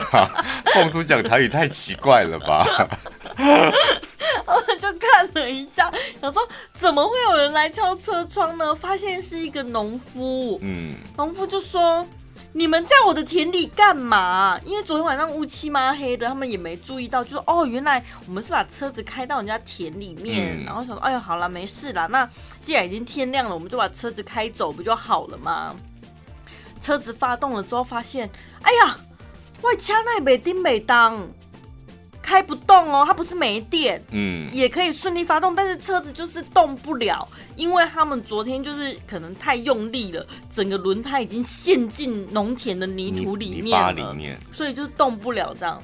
[0.73, 2.63] 凤珠讲台语太奇怪了吧？
[4.45, 5.91] 我就看了一下，
[6.21, 8.75] 想说怎么会有人来敲车窗呢？
[8.75, 12.05] 发现是一个农夫，嗯，农夫就说。
[12.53, 14.59] 你们在我的田里干嘛？
[14.65, 22.07] 因为昨天晚上乌漆嘛黑的，他们也没注意到，就是哦，原来我们是把车子开到人家田里面，嗯、然后想说，哎呦，好了，没事啦。
[22.07, 22.27] 那
[22.61, 25.75] 既然已经天亮了，我们就把车子开走不就好了吗？
[26.81, 28.29] 车子发动了之后，发现，
[28.61, 28.97] 哎呀，
[29.61, 31.27] 外车那没叮没当。
[32.27, 37.25] 开不动哦，它不是没电，嗯，也可以顺利发动，但是车子就是动不了，
[37.55, 45.81] 因为他们昨天就是可能太用力了，整个轮胎已经陷进农田的泥土里面了，里面，所以就动不了这样。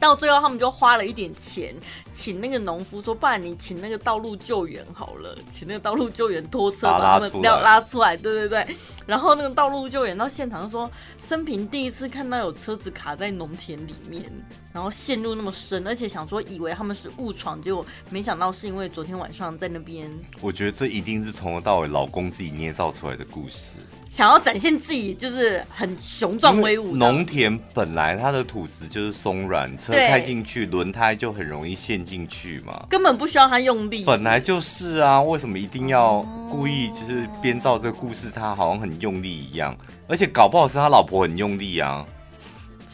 [0.00, 1.74] 到最后，他们就花了一点钱，
[2.10, 8.76] 请那个农夫说：“不然你请那个道路救援好了，请那个道路救援拖车把他们不要拉出来。”对对对。
[9.06, 10.90] 然后那个道路救援到现场说
[11.20, 14.24] ：“生平第一次看到有车子卡在农田里面，
[14.72, 23.76] 然后陷入那么深，而且想说以为他们是误闯，结果没想到是因为昨天晚上在那边。”我觉得这一定是从头到尾老公自己捏造出来的故事。
[24.10, 26.96] 想要展现自己就是很雄壮威武。
[26.96, 34.04] 农田本来它的土质就是松软，车开进去轮胎就很容易陷进去嘛，根本不需要他用力。
[34.04, 38.28] 本来就是啊，为什么一定要故意就是编造这个故事？
[38.30, 39.76] 他好像很用力一样，
[40.08, 42.04] 而且搞不好是他老婆很用力啊，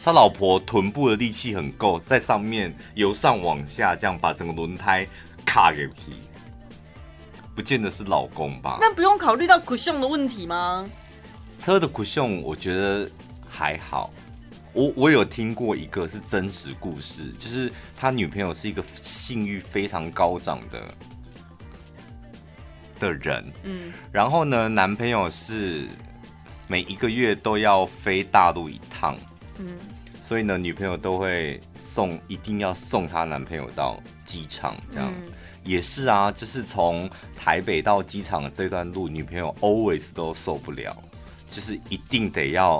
[0.03, 5.07] 他老婆臀部的力气很够，在上面由上往下这样把整个轮胎
[5.43, 6.13] 卡给皮，
[7.55, 8.77] 不见得是老公吧？
[8.79, 10.87] 那不用考虑到 cushion 的问题吗？
[11.57, 13.09] 车的 cushion 我觉得
[13.49, 14.13] 还好，
[14.73, 20.83] 我我有听过一个是真实故事，就是他女朋友是一个性欲非常高涨的
[22.99, 25.87] 的人，嗯，然后呢，男朋友是
[26.67, 29.17] 每一个月都要飞大陆一趟，
[29.57, 29.67] 嗯，
[30.21, 35.31] 所以呢，女朋友都会送，一定要送她男朋友到机场，这样、嗯、
[35.63, 40.95] 也是啊，就是从台北到机场的这段路，女朋友 always 都受不了。
[41.49, 42.79] 就是一定得要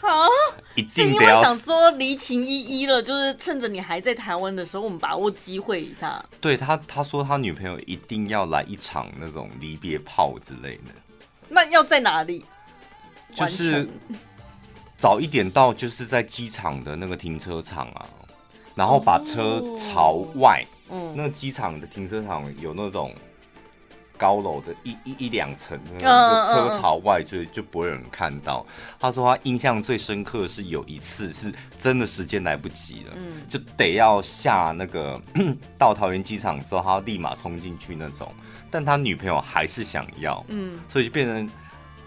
[0.00, 0.26] 啊，
[0.74, 6.24] 一定得要想说离情依依了，就是趁着你还在台湾的时候，我们把握机会一下。
[6.40, 10.92] 对他，他说他女朋友一定要来一场那种离别炮之类的。
[11.48, 12.44] 那要在哪里？
[13.34, 13.88] 就是
[14.98, 18.06] 早一点到，就是在机场的那个停车场啊，
[18.74, 20.64] 然后把车朝外。
[20.90, 23.14] 嗯，那个机场的停车场有那种。
[24.22, 28.64] 高楼的一一一两层，那个车朝外就就不会有人看到。
[29.00, 33.16] 他说他印象最深刻的是有一次是真的时间来不及了，
[33.48, 35.20] 就得要下那个
[35.76, 38.32] 到桃园机场之后，他要立马冲进去那种。
[38.70, 41.50] 但他女朋友还是想要，嗯，所以就变成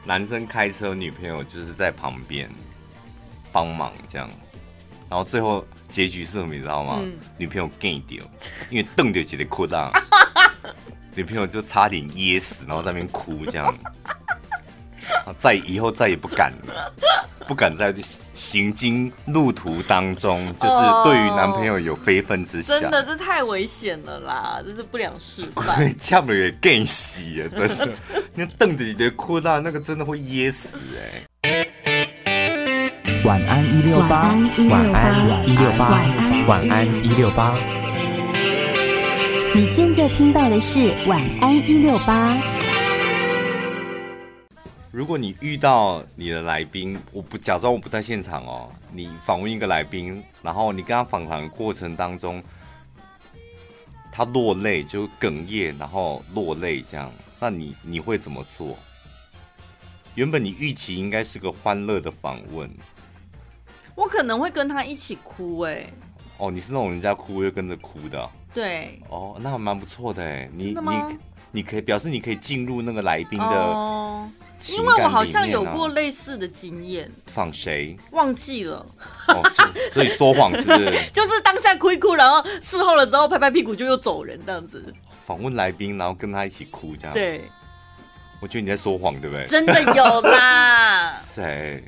[0.05, 2.49] 男生开车，女朋友就是在旁边
[3.51, 4.30] 帮忙这样。
[5.09, 6.55] 然后最后结局是什么？
[6.55, 6.99] 你知道吗？
[7.03, 8.24] 嗯、女朋友 gay 掉，
[8.70, 9.91] 因为瞪着起来哭到，
[11.16, 13.74] 女朋友就差点噎死，然后在那边哭这样。
[15.38, 16.91] 再以后再也不敢了，
[17.47, 17.93] 不敢在
[18.34, 22.82] 行经路途当中，就是对于男朋友有非分之想。
[22.82, 24.59] 真的，这太危险了啦！
[24.66, 25.78] 这是不良示范。
[25.78, 27.45] 对，这样也更死啊！
[27.55, 27.93] 真的，
[28.34, 33.22] 那瞪着你的哭到那个真的会噎死哎、欸。
[33.24, 34.36] 晚安一六八，
[34.70, 36.01] 晚安一六八，
[36.47, 37.55] 晚安一六八。
[39.55, 42.37] 你现在听到的是晚安一六八。
[44.91, 52.43] 如果你遇到你的来宾，我不假装我不在现场哦，你访问一个来宾，然后你跟他访谈的过程当中，
[54.11, 58.77] 他落泪就哽咽，然后落泪这样，那你你会怎么做？
[60.15, 62.69] 原本你预期应该是个欢乐的访问，
[63.95, 65.93] 我可能会跟他一起哭哎、欸。
[66.39, 68.29] 哦，你是那种人家哭又跟着哭的、哦？
[68.55, 68.99] 对。
[69.09, 71.17] 哦，那还蛮不错的哎，你你
[71.51, 73.45] 你可以表示你可以进入那个来宾的。
[73.45, 74.27] 哦
[74.69, 78.83] 因为我好像有过类似的经验，访谁忘记了？
[79.27, 79.43] 哦，
[79.93, 80.85] 所以说谎是不是？
[81.13, 84.91] 就是当下哭一哭，然后事后了之后拍拍屁股就又走人这样子。
[85.25, 87.13] 访问来宾，然后跟他一起哭这样。
[87.13, 87.41] 对，
[88.39, 89.45] 我觉得你在说谎，对不对？
[89.45, 91.13] 真的有啦。
[91.21, 91.83] 谁？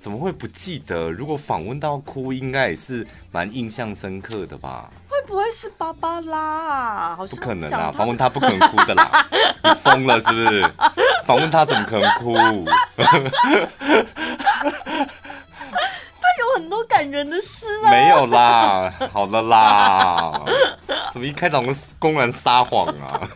[0.00, 1.10] 怎么会不记得？
[1.10, 4.90] 如果访问到哭，应该也是蛮印象深刻的吧？
[5.08, 7.14] 会不会是芭芭拉啊？
[7.16, 7.92] 好像不可能啊！
[7.92, 9.26] 访问他不可能哭的啦，
[9.62, 10.64] 你疯了是不是？
[11.26, 12.34] 访问他怎么可能哭？
[12.96, 13.04] 他
[16.38, 17.90] 有很多感人的诗啊！
[17.90, 20.40] 没有啦，好了啦，
[21.12, 23.28] 怎么一开场就公然撒谎啊？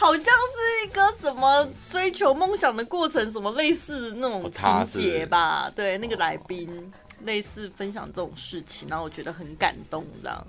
[0.00, 5.66] 好像是一个什么追求梦想的过程，什么类似那种情节吧？
[5.66, 10.02] 哦、对，那个来宾、哦、类似分享这种事情，然后我觉得很感动。
[10.22, 10.46] 这样，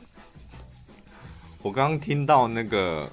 [1.62, 3.12] 我刚刚听到那个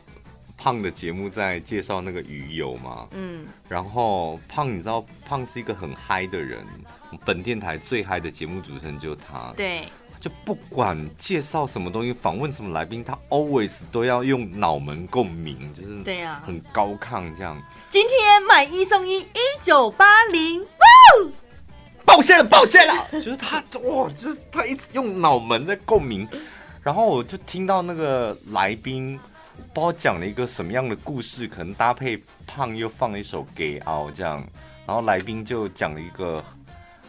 [0.56, 6.64] 胖的节目在介绍那个鱼友嘛，嗯，然后胖，你知道胖是一个很嗨的人，
[7.24, 9.88] 本电台最嗨的节目主持人就是他，对。
[10.20, 17.60] 就不管介绍什么东西，访问什么来宾，他 always 都要用脑门共鸣，就是对呀，很高亢这样。
[17.88, 21.30] 今天买一送一，一九八零，哇！
[22.04, 23.06] 抱歉了，抱歉了。
[23.12, 26.26] 就是他哇，就是他一直用脑门在共鸣，
[26.82, 29.18] 然后我就听到那个来宾
[29.72, 34.44] 不知道讲了一个什么样的故事，可能搭配胖又放了一首《给熬》这样，
[34.86, 36.42] 然后来宾就讲了一个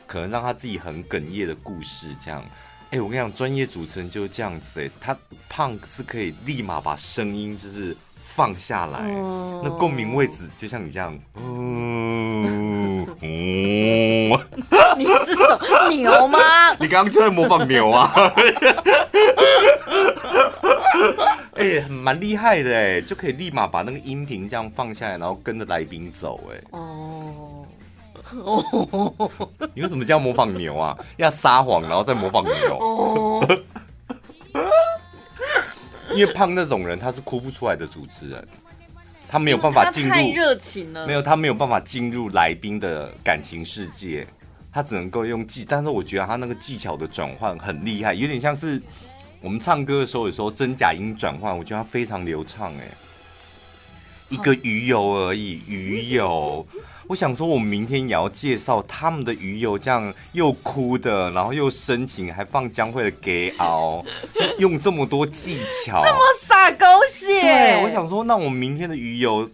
[0.06, 2.44] 可能让他自己很哽咽的故事这样。
[2.92, 5.16] 哎、欸，我跟你讲，专业主持人就是这样子哎、欸，他
[5.48, 14.32] 胖是可以立马把声音就是放下来，哦、那共鸣位置就像你这样，嗯，嗯
[14.98, 16.40] 你是什么牛吗？
[16.80, 18.12] 你刚刚就在模仿牛啊？
[21.54, 26.60] 哎、欸，蛮厉害的哎，就可以立马把那个音频这样放下来，然后跟着来宾走哎。
[26.72, 27.59] 哦。
[28.38, 30.98] 哦， 你为什么这样模仿牛啊？
[31.18, 32.78] 要撒谎，然后再模仿牛。
[32.80, 33.60] 哦，
[36.14, 38.48] 因为胖那种人，他是哭不出来的主持人，
[39.28, 40.12] 他没有办法进入。
[40.12, 41.06] 太热情了。
[41.06, 44.26] 没有，他没有办法进入来宾的感情世界，
[44.72, 45.66] 他只能够用技。
[45.68, 48.82] 但是我觉得他那个技巧的转换很厉害，有点像是
[49.42, 52.74] 我们唱歌的时候，有时候真假音转换，我觉得他非常流畅。
[52.78, 52.88] 哎，
[54.30, 56.66] 一个鱼油而已，鱼友。
[57.10, 64.06] 我想说，我们明天也要介绍他们的鱼油，这样又哭的，然后又深情，还放江蕙的《给熬》，
[64.60, 67.26] 用这么多技巧，这么洒狗血。
[67.42, 69.50] 对，我想说，那我们明天的鱼油，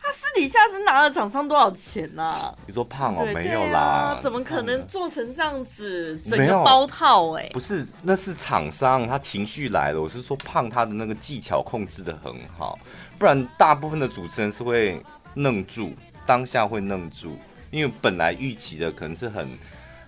[0.00, 2.54] 他私底下是拿了厂商多少钱呢、啊？
[2.64, 7.42] 你说胖哦，没有啦，怎么可能做成这样子，整个包套、欸？
[7.42, 10.00] 哎，不是，那是厂商，他情绪来了。
[10.00, 12.78] 我是说，胖他的那个技巧控制的很好，
[13.18, 15.02] 不然大部分的主持人是会
[15.34, 15.90] 愣住。
[16.26, 17.38] 当下会愣住，
[17.70, 19.48] 因为本来预期的可能是很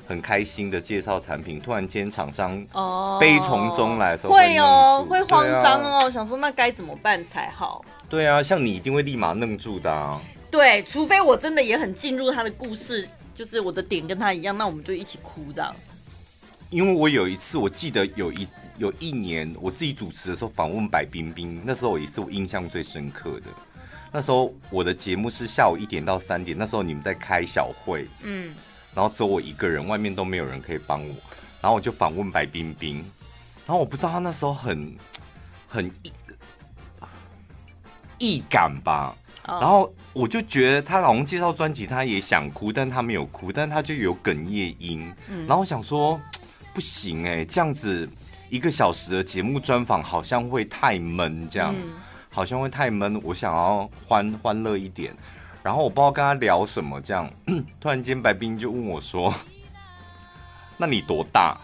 [0.06, 7.84] 很开心的介绍产品，突然间厂商哦悲从中来的时候会，会哦，会慌张哦，啊、想说那该怎么办才好？
[8.08, 10.20] 对啊，像你一定会立马愣住的啊。
[10.50, 15.74] 对，除非我真的也很进入他的故事，就是我的点跟他一样，那我们就一起哭这样。
[16.70, 23.46] 因为我有一次，我记得有一有一年我自己主持的时候访问白冰冰，那时候也是我印象最深刻的。
[24.10, 28.54] 那时候我的节目是下午一点到三点，那时候你们在开小会，嗯，
[28.94, 31.14] 然后只有我一个人，外面都没有人可以帮我，
[31.60, 32.96] 然后我就访问白冰冰，
[33.66, 34.96] 然后我不知道他那时候很
[35.68, 36.12] 很易
[38.18, 39.14] 易感吧，
[39.46, 45.12] 哦、然后我就觉得他老公介绍专辑，他也想哭，但他没有哭，但他就有哽咽音。
[45.28, 46.20] 嗯、然后我想说，
[46.74, 48.08] 不行哎、欸，这样子
[48.48, 51.92] 一个小时的节目专访好像会太闷，这样、嗯、
[52.30, 53.20] 好像会太闷。
[53.22, 55.14] 我想要欢欢乐一点，
[55.62, 57.30] 然后我不知道跟他聊什么，这样
[57.80, 59.34] 突然间白冰就问我说
[60.76, 61.56] ：“那你多大？”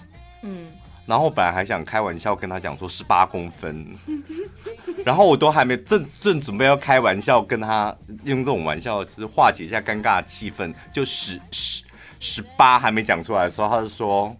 [0.43, 0.67] 嗯。
[1.07, 3.87] 然后我本来还想开玩笑跟他讲说十八公分，
[5.05, 11.85] 然后我都还没正正准备要开玩笑跟他用这种玩笑，就是化解一下尴尬的气氛，就十十
[12.21, 14.35] 十八还没讲出来的时候，他就说：“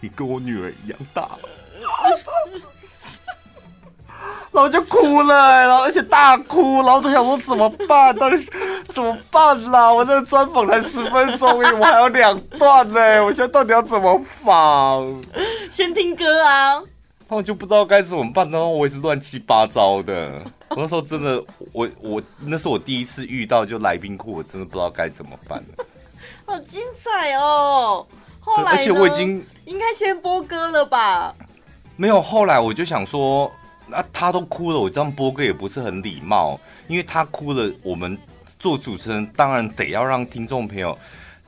[0.00, 1.30] 你跟我女儿一样大。”
[4.52, 8.14] 然后就哭了、欸，然后而且大哭，然后就想说怎么办？
[8.16, 8.36] 到底
[8.92, 9.90] 怎么办啦？
[9.90, 15.22] 我这个专访才十分钟，我还有两段呢、欸，我现在到底要怎么访？
[15.70, 16.74] 先听歌啊！
[16.74, 20.42] 然后就不知道该怎么办，然后我也是乱七八糟的。
[20.68, 21.42] 我那时候真的，
[21.72, 25.64] 我我那是我第一次遇到就来宾哭，我真的不知道该怎么办。
[26.44, 28.06] 好精彩哦！
[28.40, 31.34] 后来而且我已经应该先播歌了吧？
[31.96, 33.50] 没有，后来我就想说。
[33.92, 36.58] 那、啊、他都哭了，我这样播歌也不是很礼貌，
[36.88, 38.18] 因为他哭了，我们
[38.58, 40.98] 做主持人当然得要让听众朋友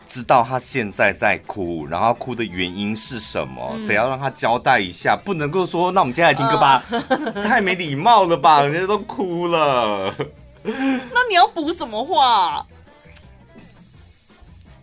[0.06, 10.14] 知道他现在在哭，然后哭的原因是什么，嗯、得要让他交代一下，不能够说那我们接下来听歌吧，呃、太没礼貌了吧，人家都哭了。
[10.62, 12.64] 那你要补什么话？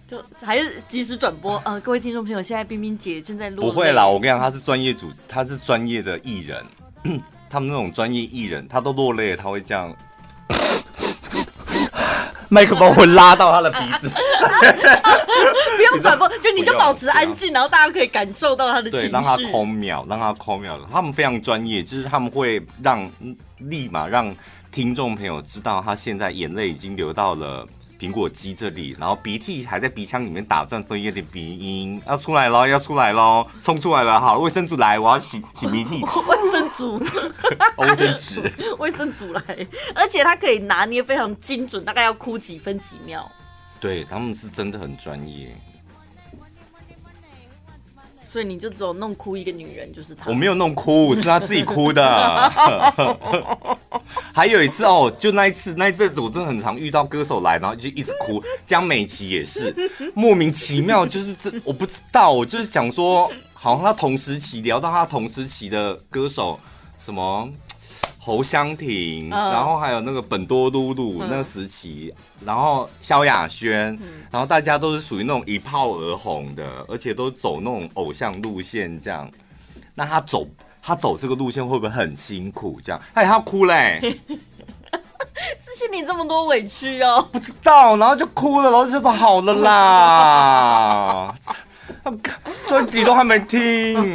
[0.08, 1.80] 就还是及时转播啊、呃？
[1.80, 3.62] 各位听众朋友，现在冰冰姐正在录。
[3.62, 6.66] 不会啦，我跟你讲，她是专业主持，他是专业的艺人。
[7.52, 9.94] 他们那种专业艺人，他都落泪了，他会这样，
[12.48, 20.80] 麦克风会拉到他的鼻子，不用转播，就你就保持安静，然后大家可以感受到他的情绪，对，让他空秒，让他空秒。
[20.92, 23.10] 他们非常专业，就是他们会让
[23.58, 24.34] 立马让
[24.72, 27.68] 听众朋友知道，他现在眼泪已经流到了。
[28.02, 36.84] 苹果肌这里，然后鼻涕还在鼻腔里面打转，所以有点鼻音，要出来喽，要出来喽，冲出来了，好， 卫生纸来，我要洗洗鼻涕，卫生纸，
[37.78, 39.32] 卫生纸，卫生纸。
[39.32, 39.44] 来，
[39.94, 43.30] 而且他可以拿捏非常精准，大概要哭几分几秒，
[43.80, 45.56] 对，他们是真的很专业。
[48.32, 50.30] 所以你就只有弄哭一个女人，就是她。
[50.30, 52.50] 我没有弄哭，是她自己哭的。
[54.34, 58.42] 还有一次哦，就那一次那一阵子，我真的很常遇到歌手来，然后就一直哭。
[58.66, 59.76] 江美琪也是
[60.14, 66.58] 莫名其妙，就是这我不知道，我就是想说，好像他同时期聊到他同时期的歌手
[67.04, 67.50] 什么。
[68.24, 72.14] 侯湘婷，然后还有那个本多露露那个时期，
[72.46, 73.98] 然后萧亚轩，
[74.30, 79.28] 然后大家都是属于那种一炮而红的，而且都走那种偶像路线这样。
[79.96, 80.48] 那他走
[80.84, 82.80] 他走这个路线会不会很辛苦？
[82.86, 84.00] 这样，哎，他哭嘞，
[84.30, 84.38] 这
[85.76, 91.34] 些你这么多委屈哦，不知道，然后就哭了，然后就说好了啦，
[92.68, 94.14] 专辑都还没听。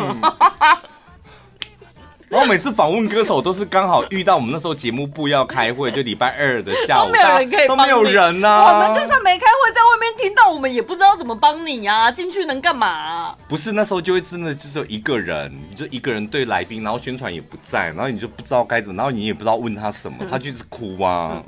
[2.28, 8.72] 然后每次访问歌手都是刚好遇到我们那时候节目部要开会，就礼拜二的下午，都没有人可以，都没有人啊。
[8.72, 12.10] 我们就算没开会，在外面听到，我们也不知道怎么帮你啊。
[12.10, 13.36] 进去能干嘛啊？
[13.48, 21.40] 不是那时候就会真的就是有一个人，你就一个人对来宾，然后宣传也不在，然后你就不知道该怎么，然后你也不知道问他什么， 他就是哭啊。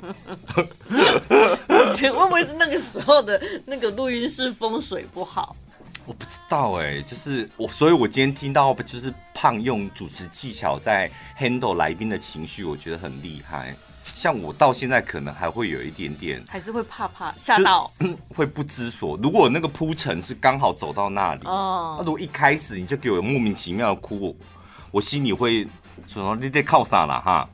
[0.87, 5.55] 会不会是那个时候的那个录音室风水不好？
[6.09, 11.07] 我不知道哎、欸，就是我，所以我今天听到就是胖用主持技巧在
[11.37, 13.75] handle 来宾的情绪，我觉得很厉害。
[14.03, 17.93] 像我到现在可能还会有一点点，还是会怕怕吓到，
[18.35, 19.15] 会不知所。
[19.21, 24.35] 如果那个铺陈是刚好走到那里，哦，那如果一开始你就给我莫名其妙的哭，我，
[24.93, 25.67] 我心里会
[26.07, 27.47] 说你得靠啥了哈？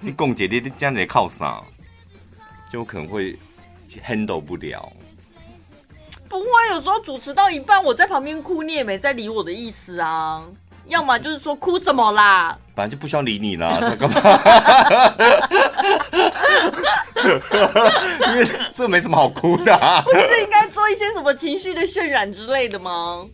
[0.00, 1.62] 你共姐你得这样子靠啥？
[2.72, 3.38] 就可能会
[4.04, 4.92] handle 不了。
[6.30, 10.40] 不会，有时候主持到一半，我在旁边哭，你也没在理我的意思啊。
[10.86, 14.20] 要么就是说哭什么啦，反正就不需要理你啦，他 干嘛？
[18.32, 20.00] 因为这没什么好哭的啊。
[20.02, 23.26] 不是应该做一些什么情绪的渲染之类的吗？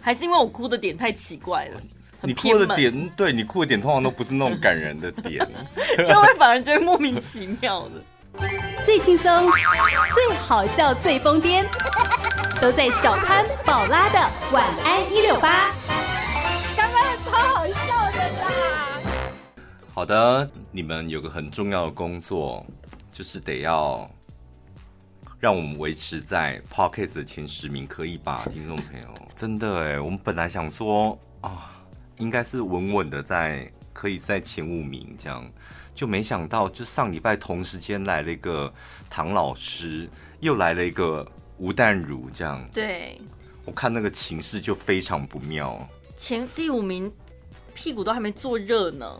[0.00, 1.80] 还是因为我哭的点太奇怪了？
[2.22, 5.46] 你哭的点，对你哭的点通常都不是那种感人的点，
[6.06, 8.02] 就会反而觉得莫名其妙的。
[8.84, 9.50] 最轻松、
[10.14, 11.64] 最好笑、最疯癫，
[12.60, 14.18] 都在小潘宝拉的
[14.52, 15.72] 晚安一六八。
[16.76, 19.00] 刚刚超好笑的啦！
[19.94, 22.64] 好的，你们有个很重要的工作，
[23.12, 24.08] 就是得要
[25.38, 29.08] 让我们维持在 Podcast 的前十名，可以吧，听众朋友？
[29.36, 31.70] 真的哎，我们本来想说啊，
[32.18, 33.70] 应该是稳稳的在。
[33.90, 35.44] 可以在前五名这样，
[35.98, 38.72] 就没想到就上礼拜同时间来了一个
[39.10, 40.08] 唐老师，
[40.38, 41.26] 又来了一个
[41.56, 42.64] 吴淡如这样。
[42.72, 43.20] 对，
[43.64, 45.84] 我看那个情势就非常不妙。
[46.16, 47.12] 前第五名
[47.74, 49.18] 屁股都还没坐热呢。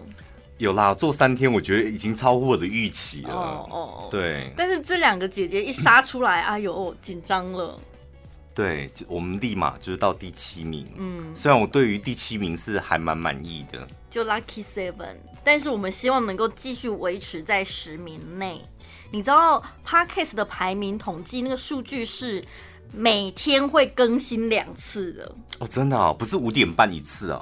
[0.58, 3.34] 有啦，做三天我觉得已经超乎我的预期了。
[3.34, 4.52] 哦哦，对。
[4.56, 7.76] 但是这两个姐姐一杀出来，哎呦，紧张了。
[8.58, 10.84] 对，就我们立马就是到第七名。
[10.96, 15.14] 嗯，虽然我对于第七名是还蛮满意的，就 Lucky Seven，
[15.44, 18.60] 但是我们希望能够继续维持在十名内。
[19.12, 22.44] 你知道 Podcast 的排名统计那个数据是
[22.92, 27.40] 每天会更新两次的哦，真的啊、哦，不是五点半一次啊，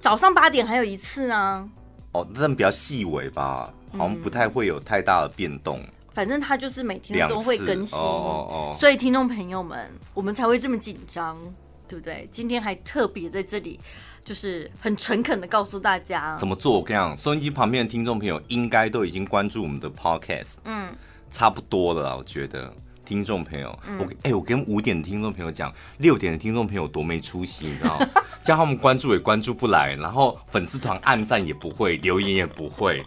[0.00, 1.68] 早上八点还有一次啊。
[2.10, 5.78] 哦，那比较细微吧，好像不太会有太大的变动。
[5.78, 11.38] 嗯反正他就是每天都会更新，哦哦、所以听众朋友们，我们才会这么紧张，
[11.86, 12.28] 对不对？
[12.32, 13.78] 今天还特别在这里，
[14.24, 16.72] 就是很诚恳的告诉大家怎么做。
[16.72, 20.88] 我跟你讲，收音机旁边的听众朋友应该都已经关注我们的 podcast，嗯，
[21.30, 22.74] 差不多了，我觉得。
[23.04, 28.06] 听众朋友，嗯、我哎、欸，我跟五点的听众朋友讲，六点的听众朋友多没出息，你知道吗？
[28.42, 33.02] 叫他们关注也关注不来，然后粉丝团按赞也不会，留言也不会。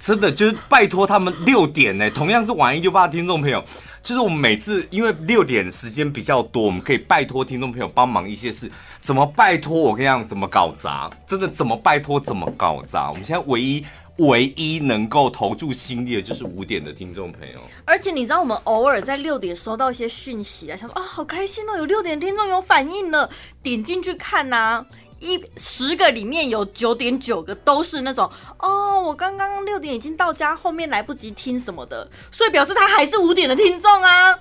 [0.00, 3.62] 真的就是拜托他们六点呢，同样是晚一六八的听众朋友，
[4.02, 8.70] 就是我们每次因为六点时间比较多，我们可以拜托听众朋友帮忙一些事。
[9.02, 9.78] 怎么拜托？
[9.78, 11.10] 我跟你讲，怎么搞砸？
[11.26, 12.18] 真的怎么拜托？
[12.18, 13.10] 怎么搞砸？
[13.10, 13.84] 我们现在唯一
[14.16, 17.58] 唯一能够投注心力的就是五点的听众朋友。
[17.84, 23.28] 而且你知道，我们偶尔在六点收到一些讯息啊，想说啊，好开心哦，有六点听众有反应了，
[23.62, 24.84] 点进去看呐、
[25.20, 28.28] 一十个里面有九点九个都是那种
[28.58, 34.38] 哦，我刚刚六点已经到家，后面来不及听什么的，所以表示他还是五点的听众啊，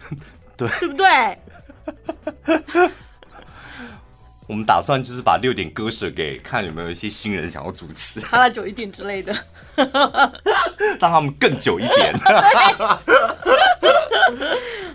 [0.56, 1.38] 对对不对？
[4.46, 9.34] 我们打算就是把六点割舍给看有没有一些新人想要主持，他来久一点之类的，
[10.98, 12.14] 让他们更久一点。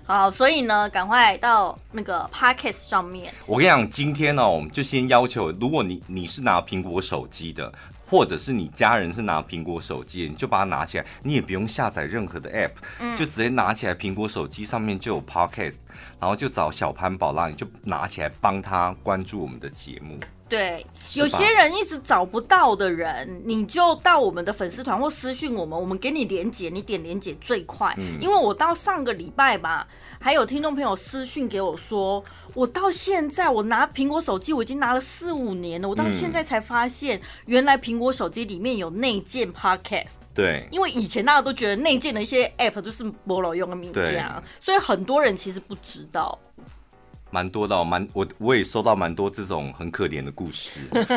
[0.05, 3.33] 好，所以呢，赶快到那个 Podcast 上面。
[3.45, 7.73] 我跟你讲，今天呢、哦，我们就先要求，如果你你是拿苹果手机的，
[8.09, 15.75] 或者是你家人是拿苹果手机，你就把它拿起来，你也不用下载任何的 App，、嗯、就直接拿起来，苹果手机上面就有 Podcast，
[16.19, 20.17] 然后就找小潘宝拉，你就拿起来帮他关注我们的节目。
[20.49, 20.85] 对，
[21.15, 27.93] 有些人一直找不到的人，你就到我们的粉丝团或私讯我们，我们给你连结，你点连结最快。
[27.97, 29.85] 嗯，因为我到上个礼拜吧，
[30.19, 32.23] 还有听众朋友私讯给我说，
[32.53, 40.13] 我到现在我拿苹果手机，我已经拿了四五年了，我到现在才发现，原来苹果手机里面有内建 Podcast。
[40.37, 46.37] 对，因为以前大家都觉得内建的一些 App 就是没路用的名家，所以很多人其实不知道。
[47.31, 50.79] 蛮多的，蛮我我也收到蛮多这种很可怜的故事。
[50.93, 51.09] 怎么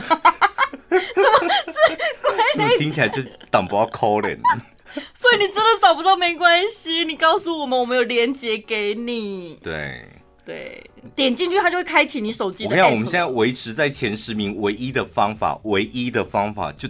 [1.67, 2.79] 是鬼？
[2.81, 4.39] 听起来就挡不到可怜。
[5.15, 9.59] 所以你真的找不到没关系，你告诉我们，我们有连结给你。
[9.63, 10.03] 对
[10.47, 10.83] 对，
[11.15, 12.71] 点进去它就会开启你手机的。
[12.71, 16.89] 我跟你讲，我们现在维持在前十名唯一的方法，唯一的方法就。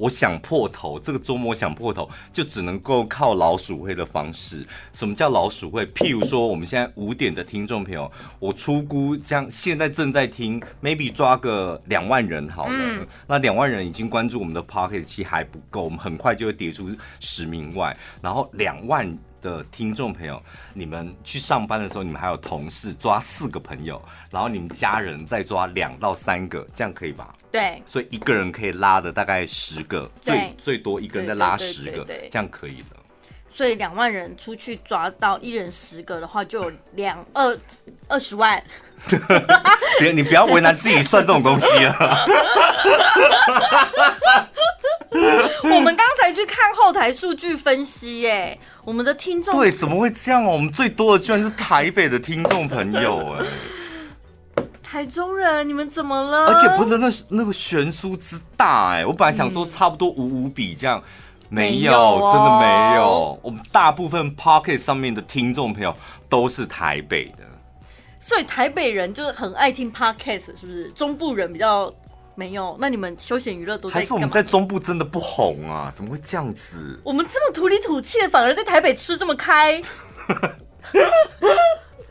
[0.00, 4.66] 我想破头，这个周末想破头，就只能够靠老鼠会的方式。
[4.94, 5.84] 什么叫老鼠会？
[5.88, 12.72] 譬如说，我们现在五点的听众朋友，我出估这样，现在正在听，maybe 抓个两万人好了。
[12.74, 14.64] 嗯、那两万人已经关注我们的
[15.04, 17.94] 其实还不够，我们很快就会跌出十名外。
[18.22, 19.14] 然后两万。
[19.40, 20.40] 的听众朋友，
[20.74, 24.00] 你们去上班的时候，你们还有同事抓四个朋友，
[24.30, 27.34] 然后你们家人再抓两到三个，这样可以吧？
[27.50, 32.96] 对，所以一个人可以拉的大概十个，最最多一个人再拉十个，这样可以的。
[33.52, 37.58] 所以两万人出去抓到一人十个的话，就有两二
[38.08, 38.62] 二十万。
[39.98, 42.24] 别，你不要为难自己算这种东西啊。
[45.64, 50.52] 我们刚才去看后台数据分析，耶，我们的听众对，怎么会这样哦？
[50.52, 56.46] 我们最多的居然是台北的听众朋友，哎，台中人，你们怎么了？
[56.46, 61.02] 而且不是那那个悬殊之大，哎，我本来想说差不多五五比这样，
[61.40, 63.40] 嗯、没有，没有哦、真的没有。
[63.42, 65.92] 我们大部分 Pocket 上面的听众朋友
[66.28, 67.44] 都是台北的，
[68.20, 70.88] 所以台北人就是很爱听 Podcast，是不是？
[70.92, 71.90] 中部人比较。
[72.40, 75.92] 没有，那你们休闲娱乐都在还是我们在中部真的不红啊？
[75.94, 76.98] 怎么会这样子？
[77.04, 79.78] 我们这么土里土气的，反而在台北吃这么开。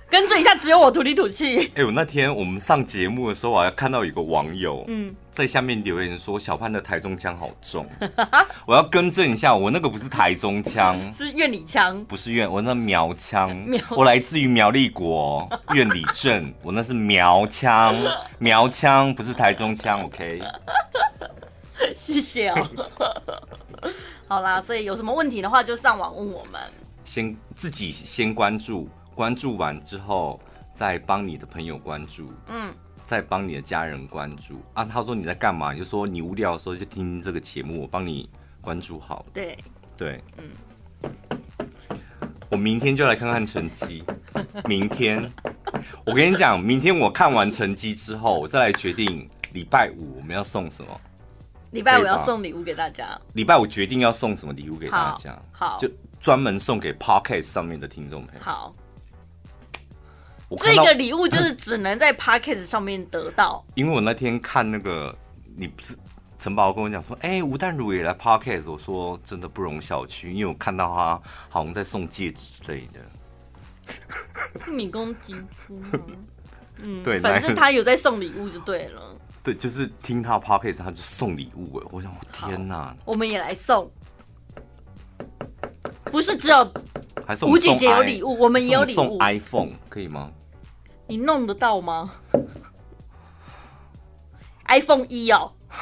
[0.07, 1.65] 跟着一下，只有我土里土气。
[1.69, 5.15] 哎、欸，我那天我们上节目的时候，我还看到有个网友，嗯。
[5.39, 7.87] 在下面留言说小潘的台中腔好重，
[8.67, 13.57] 我要更正一下，我那个不是台中腔， 是苑里腔，不是苑，我那苗腔，
[13.91, 17.95] 我来自于苗栗国苑里镇，我那是苗腔，
[18.37, 20.41] 苗腔不是台中腔，OK。
[21.95, 22.67] 谢谢哦。
[24.27, 26.59] 好啦，所以有什么问题的话，就上网问我们。
[27.05, 30.37] 先自己先关注，关注完之后
[30.73, 32.73] 再帮你的朋友关注，嗯，
[33.09, 34.61] 再帮你的家人关注。
[34.75, 35.73] 啊，他说你在干嘛？
[35.73, 38.29] 你就说你无聊的时候就听听这个节目，我帮你
[38.61, 39.25] 关注好。
[39.33, 39.57] 对
[39.97, 41.09] 对，嗯，
[42.51, 44.03] 我明天就来看看成绩。
[44.65, 45.27] 明天，
[46.05, 51.01] 我跟你讲，明天我看完成绩之后，我再来决定礼拜五我们要送什么。
[51.71, 53.19] 礼拜五要送礼物给大家。
[53.33, 55.31] 礼拜五决定要送什么礼物给大家。
[55.51, 55.89] 好，好就。
[56.21, 58.41] 专门送给 Podcast 上面的听众朋友。
[58.41, 58.73] 好，
[60.57, 63.63] 这个礼物就是只能在 Podcast 上面得到。
[63.75, 65.15] 因为我那天看那个，
[65.55, 65.97] 你不是
[66.37, 72.99] 陈宝跟我讲说，哎、欸，吴淡如也来 Podcast，我说真的不容小觑，因为我看到他好像在送戒指之类的。
[74.71, 75.81] 米宫金出
[76.77, 79.01] 嗯， 对，反正他有在送礼物就对了。
[79.43, 83.91] 对，就是听他 Podcast，他就送礼物哎，我想，天哪，我们也来送。
[86.05, 86.73] 不是只有
[87.43, 88.95] 吴姐姐有礼物，我们也有礼物。
[88.95, 90.31] 送 iPhone 可以吗？
[91.09, 92.11] 你弄得到吗
[94.67, 95.51] ？iPhone 一哦，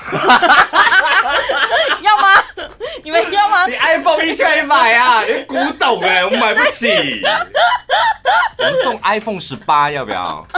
[2.01, 2.29] 要吗？
[3.03, 3.67] 你们要吗？
[3.67, 5.21] 你 iPhone 一可以买啊？
[5.25, 6.87] 你古董哎，我们买不起。
[8.57, 10.47] 我们送 iPhone 十八要不要？